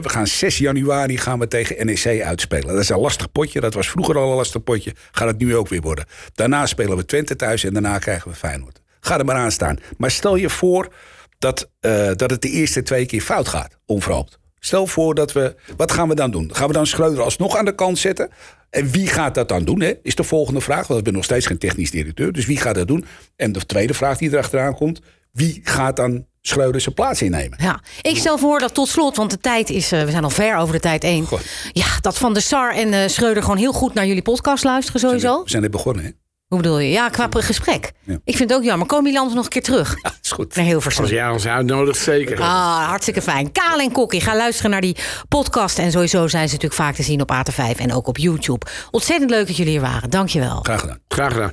we 0.02 0.08
gaan 0.08 0.26
6 0.26 0.58
januari 0.58 1.18
gaan 1.18 1.38
we 1.38 1.48
tegen 1.48 1.86
NEC 1.86 2.22
uitspelen. 2.22 2.66
Dat 2.66 2.82
is 2.82 2.88
een 2.88 3.00
lastig 3.00 3.32
potje. 3.32 3.60
Dat 3.60 3.74
was 3.74 3.90
vroeger 3.90 4.16
al 4.16 4.30
een 4.30 4.36
lastig 4.36 4.62
potje. 4.62 4.94
Gaat 5.10 5.28
het 5.28 5.38
nu 5.38 5.56
ook 5.56 5.68
weer 5.68 5.80
worden. 5.80 6.04
Daarna 6.34 6.66
spelen 6.66 6.96
we 6.96 7.04
Twente 7.04 7.36
thuis 7.36 7.64
en 7.64 7.72
daarna 7.72 7.98
krijgen 7.98 8.30
we 8.30 8.36
Feyenoord. 8.36 8.80
Ga 9.00 9.18
er 9.18 9.24
maar 9.24 9.36
aan 9.36 9.52
staan. 9.52 9.78
Maar 9.96 10.10
stel 10.10 10.36
je 10.36 10.50
voor 10.50 10.92
dat, 11.38 11.70
uh, 11.80 12.10
dat 12.14 12.30
het 12.30 12.42
de 12.42 12.50
eerste 12.50 12.82
twee 12.82 13.06
keer 13.06 13.20
fout 13.20 13.48
gaat, 13.48 13.78
onverhoopt. 13.86 14.38
Stel 14.58 14.86
voor 14.86 15.14
dat 15.14 15.32
we. 15.32 15.54
Wat 15.76 15.92
gaan 15.92 16.08
we 16.08 16.14
dan 16.14 16.30
doen? 16.30 16.54
Gaan 16.54 16.66
we 16.66 16.72
dan 16.72 16.86
Schreuder 16.86 17.22
alsnog 17.22 17.56
aan 17.56 17.64
de 17.64 17.74
kant 17.74 17.98
zetten? 17.98 18.30
En 18.70 18.90
wie 18.90 19.06
gaat 19.06 19.34
dat 19.34 19.48
dan 19.48 19.64
doen? 19.64 19.80
Hè? 19.80 19.92
Is 20.02 20.14
de 20.14 20.22
volgende 20.22 20.60
vraag. 20.60 20.86
Want 20.86 20.98
ik 20.98 21.04
ben 21.04 21.14
nog 21.14 21.24
steeds 21.24 21.46
geen 21.46 21.58
technisch 21.58 21.90
directeur. 21.90 22.32
Dus 22.32 22.46
wie 22.46 22.56
gaat 22.56 22.74
dat 22.74 22.88
doen? 22.88 23.04
En 23.36 23.52
de 23.52 23.66
tweede 23.66 23.94
vraag 23.94 24.18
die 24.18 24.30
erachteraan 24.30 24.74
komt. 24.74 25.00
Wie 25.32 25.60
gaat 25.64 25.96
dan 25.96 26.26
Schreuder 26.46 26.80
zijn 26.80 26.94
plaats 26.94 27.22
innemen? 27.22 27.58
Ja, 27.62 27.80
ik 28.02 28.16
stel 28.16 28.38
voor 28.38 28.58
dat 28.58 28.74
tot 28.74 28.88
slot, 28.88 29.16
want 29.16 29.30
de 29.30 29.38
tijd 29.38 29.70
is. 29.70 29.92
Uh, 29.92 30.02
we 30.02 30.10
zijn 30.10 30.24
al 30.24 30.30
ver 30.30 30.56
over 30.56 30.74
de 30.74 30.80
tijd 30.80 31.04
één. 31.04 31.26
Ja, 31.72 31.86
dat 32.00 32.18
Van 32.18 32.34
de 32.34 32.40
Sar 32.40 32.74
en 32.74 32.92
uh, 32.92 33.00
Schreuder 33.06 33.42
gewoon 33.42 33.58
heel 33.58 33.72
goed 33.72 33.94
naar 33.94 34.06
jullie 34.06 34.22
podcast 34.22 34.64
luisteren, 34.64 35.00
sowieso. 35.00 35.42
We 35.42 35.50
zijn 35.50 35.62
net 35.62 35.70
begonnen, 35.70 36.04
hè? 36.04 36.10
Hoe 36.48 36.62
bedoel 36.62 36.78
je? 36.78 36.90
Ja, 36.90 37.08
qua 37.08 37.28
gesprek. 37.30 37.92
Ja. 38.02 38.18
Ik 38.24 38.36
vind 38.36 38.50
het 38.50 38.58
ook 38.58 38.64
jammer. 38.64 38.86
Komen 38.86 39.04
jullie 39.04 39.18
anders 39.18 39.36
nog 39.36 39.44
een 39.44 39.50
keer 39.50 39.62
terug? 39.62 39.96
Ja, 40.02 40.12
is 40.22 40.30
goed. 40.30 40.54
Hilversum. 40.54 41.02
Als 41.02 41.10
jij 41.12 41.28
ons 41.28 41.46
uitnodigt, 41.46 41.98
zeker. 41.98 42.40
Ah, 42.40 42.88
hartstikke 42.88 43.22
fijn. 43.22 43.52
Kaal 43.52 43.80
en 43.80 43.92
Kokkie, 43.92 44.20
ga 44.20 44.36
luisteren 44.36 44.70
naar 44.70 44.80
die 44.80 44.96
podcast. 45.28 45.78
En 45.78 45.90
sowieso 45.90 46.28
zijn 46.28 46.48
ze 46.48 46.54
natuurlijk 46.54 46.80
vaak 46.80 46.94
te 46.94 47.02
zien 47.02 47.20
op 47.20 47.32
AT5 47.32 47.76
en 47.76 47.92
ook 47.92 48.06
op 48.06 48.18
YouTube. 48.18 48.66
Ontzettend 48.90 49.30
leuk 49.30 49.46
dat 49.46 49.56
jullie 49.56 49.72
hier 49.72 49.80
waren. 49.80 50.10
Dankjewel. 50.10 50.60
Graag 50.62 50.80
gedaan. 50.80 50.98
Graag 51.08 51.32
gedaan. 51.32 51.52